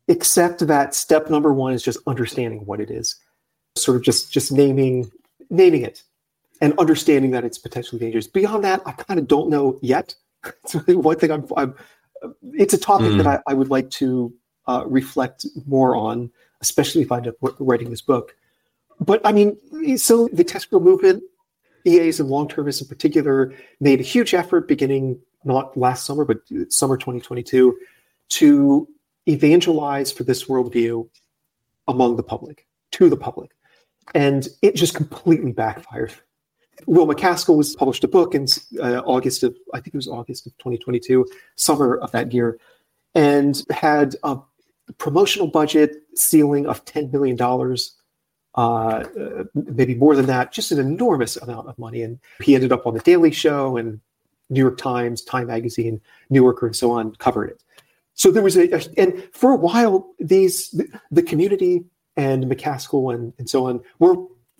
[0.09, 3.17] except that step number one is just understanding what it is
[3.77, 5.11] sort of just just naming
[5.51, 6.03] naming it
[6.61, 10.15] and understanding that it's potentially dangerous beyond that i kind of don't know yet
[10.65, 11.75] it's really one thing i'm, I'm
[12.55, 13.19] it's a topic mm.
[13.19, 14.33] that I, I, would like to
[14.67, 16.31] uh, reflect more on,
[16.61, 18.35] especially if I end up writing this book.
[19.01, 19.57] But I mean,
[19.97, 21.23] so the TESCREAL movement,
[21.85, 26.39] EAs and long termists in particular, made a huge effort beginning not last summer, but
[26.69, 27.77] summer 2022,
[28.29, 28.89] to
[29.27, 31.09] evangelize for this worldview
[31.89, 33.51] among the public, to the public.
[34.15, 36.13] And it just completely backfired.
[36.87, 38.47] Will MacAskill was published a book in
[38.81, 41.27] uh, August of, I think it was August of 2022,
[41.57, 42.59] summer of that year,
[43.15, 44.39] and had a
[44.97, 51.37] promotional budget ceiling of $10 million, uh, uh, maybe more than that, just an enormous
[51.37, 52.03] amount of money.
[52.03, 54.01] And he ended up on The Daily Show and
[54.51, 57.63] New York Times, Time Magazine, New Yorker, and so on covered it.
[58.15, 61.85] So there was a, and for a while, these, the, the community
[62.17, 64.17] and MacAskill and, and so on were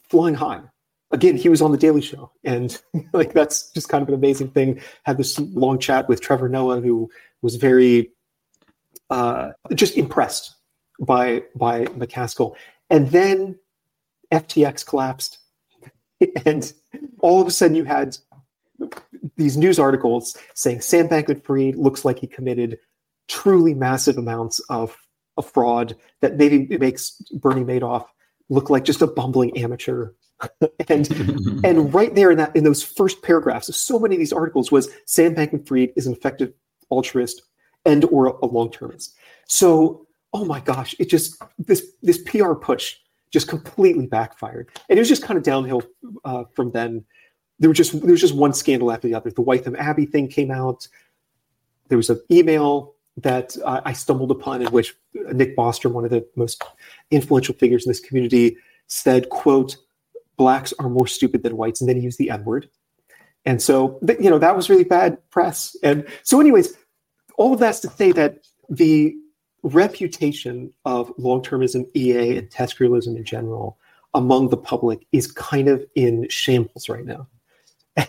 [0.09, 0.63] flying high
[1.11, 2.81] again, he was on the Daily Show, and
[3.13, 4.81] like that's just kind of an amazing thing.
[5.05, 7.11] Had this long chat with Trevor Noah, who
[7.43, 8.11] was very
[9.11, 10.55] uh, just impressed
[11.01, 12.55] by by MacAskill,
[12.91, 13.59] and then
[14.33, 15.39] FTX collapsed,
[16.45, 16.73] and
[17.21, 18.17] all of a sudden you had
[19.37, 22.79] these news articles saying Sam Bankman-Fried looks like he committed
[23.29, 24.97] truly massive amounts of,
[25.37, 28.07] of fraud that maybe makes Bernie Madoff
[28.49, 30.13] look like just a bumbling amateur
[30.89, 31.11] and
[31.65, 34.71] and right there in that in those first paragraphs of so many of these articles
[34.71, 36.53] was Sam Bankman-Fried is an effective
[36.91, 37.43] altruist
[37.85, 39.15] and or a, long-termist.
[39.47, 42.97] So oh my gosh, it just this this PR push
[43.31, 45.83] just completely backfired, and it was just kind of downhill
[46.25, 47.05] uh, from then.
[47.59, 49.31] There was just there was just one scandal after the other.
[49.31, 50.87] The Wytham Abbey thing came out.
[51.89, 54.95] There was an email that uh, I stumbled upon in which
[55.33, 56.63] Nick Bostrom, one of the most
[57.11, 58.57] influential figures in this community,
[58.87, 59.77] said, "quote
[60.39, 62.71] blacks are more stupid than whites, and then he used the N word.
[63.45, 65.77] And so, you know, that was really bad press.
[65.83, 66.75] And so, anyways,
[67.37, 68.39] all of that's to say that
[68.71, 69.15] the
[69.63, 73.79] reputation of long termism, EA, and TESCREALism in general
[74.15, 77.27] among the public is kind of in shambles right now.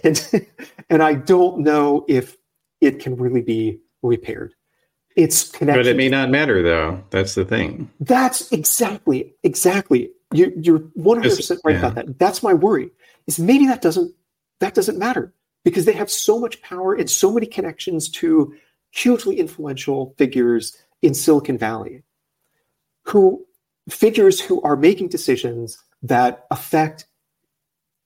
[0.03, 0.47] And,
[0.89, 2.37] and I don't know if
[2.81, 4.53] it can really be repaired.
[5.15, 5.79] It's connected.
[5.79, 7.03] But it may not matter, though.
[7.09, 7.89] That's the thing.
[7.99, 11.79] That's exactly, exactly you, you're 100% right yeah.
[11.79, 12.19] about that.
[12.19, 12.91] That's my worry.
[13.27, 14.13] Is maybe that doesn't
[14.59, 15.33] that doesn't matter
[15.63, 18.53] because they have so much power and so many connections to
[18.91, 22.03] hugely influential figures in Silicon Valley,
[23.03, 23.45] who
[23.89, 27.05] figures who are making decisions that affect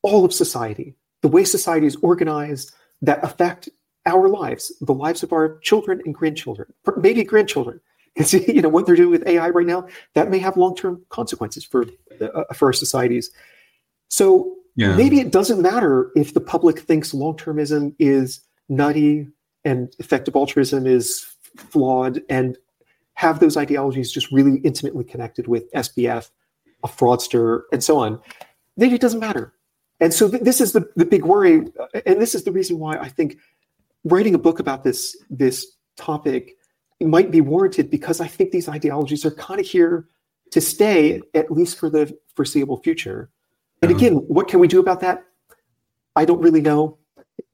[0.02, 2.72] all of society, the way society is organized,
[3.02, 3.70] that affect
[4.06, 7.82] our lives, the lives of our children and grandchildren, maybe grandchildren.
[8.16, 11.64] Because you know what they're doing with AI right now, that may have long-term consequences
[11.66, 11.88] for
[12.22, 13.32] uh, for our societies.
[14.08, 14.96] So yeah.
[14.96, 19.30] maybe it doesn't matter if the public thinks long-termism is nutty
[19.66, 21.26] and effective altruism is
[21.58, 22.56] flawed, and
[23.16, 26.30] have those ideologies just really intimately connected with SBF,
[26.84, 28.20] a fraudster, and so on.
[28.78, 29.54] Maybe it doesn't matter.
[30.00, 31.66] And so th- this is the, the big worry,
[32.06, 33.38] and this is the reason why I think
[34.04, 35.66] writing a book about this this
[35.96, 36.56] topic
[37.00, 40.08] might be warranted because I think these ideologies are kind of here
[40.52, 43.30] to stay at least for the foreseeable future.
[43.82, 43.98] And uh-huh.
[43.98, 45.24] again, what can we do about that?
[46.16, 46.98] I don't really know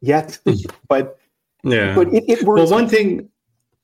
[0.01, 0.39] yet,
[0.87, 1.17] but
[1.63, 2.59] yeah, but it, it works.
[2.59, 3.29] Well, one thing,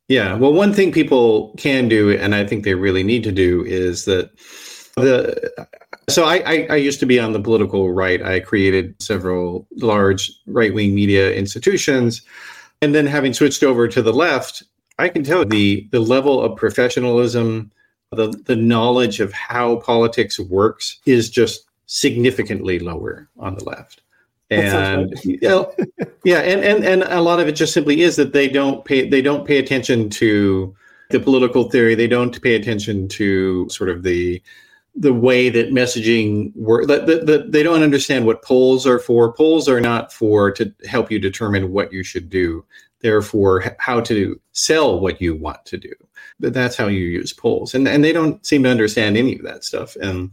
[0.08, 3.64] yeah, well, one thing people can do, and I think they really need to do,
[3.64, 4.32] is that
[4.96, 5.68] the
[6.10, 8.22] so I, I, I, used to be on the political right.
[8.22, 12.22] I created several large right wing media institutions.
[12.82, 14.64] And then having switched over to the left,
[15.00, 17.72] I can tell the, the level of professionalism,
[18.12, 24.02] the, the knowledge of how politics works is just significantly lower on the left.
[24.52, 25.64] And yeah,
[26.24, 29.10] yeah, and, and and a lot of it just simply is that they don't pay
[29.10, 30.76] they don't pay attention to
[31.10, 31.96] the political theory.
[31.96, 34.42] They don't pay attention to sort of the
[34.96, 39.34] the way that messaging work that, that, that, they don't understand what polls are for.
[39.34, 42.64] Polls are not for to help you determine what you should do.
[43.02, 45.92] They're for how to sell what you want to do.
[46.40, 47.76] But that's how you use polls.
[47.76, 49.96] And, and they don't seem to understand any of that stuff.
[49.98, 50.32] And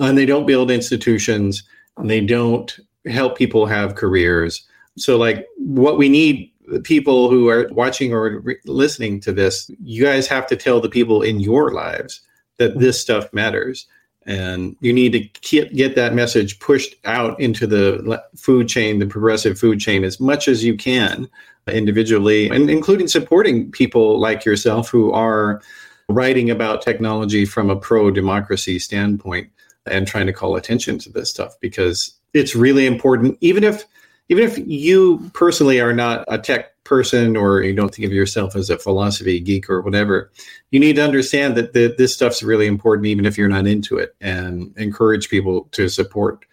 [0.00, 1.62] and they don't build institutions.
[2.02, 2.76] They don't
[3.06, 4.66] help people have careers.
[4.96, 6.52] So like what we need
[6.82, 10.88] people who are watching or re- listening to this you guys have to tell the
[10.88, 12.22] people in your lives
[12.58, 13.86] that this stuff matters.
[14.26, 19.58] And you need to get that message pushed out into the food chain the progressive
[19.58, 21.28] food chain as much as you can
[21.68, 25.60] individually and including supporting people like yourself who are
[26.08, 29.50] writing about technology from a pro democracy standpoint
[29.86, 33.36] and trying to call attention to this stuff because it's really important.
[33.40, 33.84] Even if
[34.28, 38.54] even if you personally are not a tech person or you don't think of yourself
[38.56, 40.30] as a philosophy geek or whatever,
[40.70, 43.96] you need to understand that the, this stuff's really important, even if you're not into
[43.98, 46.44] it, and encourage people to support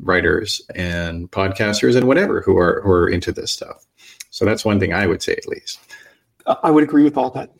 [0.00, 3.86] writers and podcasters and whatever who are who are into this stuff.
[4.30, 5.78] So that's one thing I would say, at least.
[6.46, 7.50] I would agree with all that.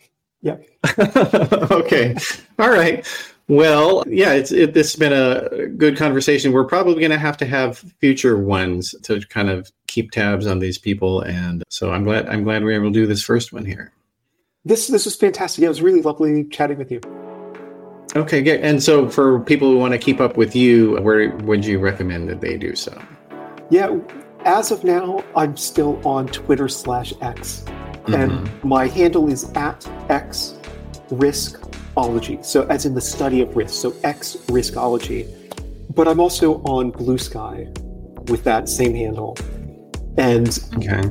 [0.40, 0.56] Yeah.
[1.70, 2.16] okay.
[2.58, 3.06] All right.
[3.52, 6.52] Well, yeah, it's it, this has been a good conversation.
[6.52, 10.58] We're probably going to have to have future ones to kind of keep tabs on
[10.58, 13.52] these people, and so I'm glad I'm glad we were able to do this first
[13.52, 13.92] one here.
[14.64, 15.60] This this was fantastic.
[15.60, 17.02] Yeah, it was really lovely chatting with you.
[18.16, 18.60] Okay, good.
[18.60, 22.30] And so, for people who want to keep up with you, where would you recommend
[22.30, 22.98] that they do so?
[23.68, 23.98] Yeah,
[24.46, 28.14] as of now, I'm still on Twitter slash X, mm-hmm.
[28.14, 30.54] and my handle is at X
[31.12, 32.44] riskology.
[32.44, 33.74] So, as in the study of risk.
[33.74, 35.28] So, X riskology.
[35.94, 37.66] But I'm also on Bluesky
[38.28, 39.36] with that same handle.
[40.16, 41.02] And okay.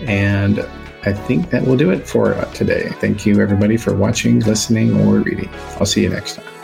[0.02, 0.60] And
[1.06, 2.90] I think that will do it for today.
[3.00, 5.50] Thank you, everybody, for watching, listening, or reading.
[5.80, 6.55] I'll see you next time.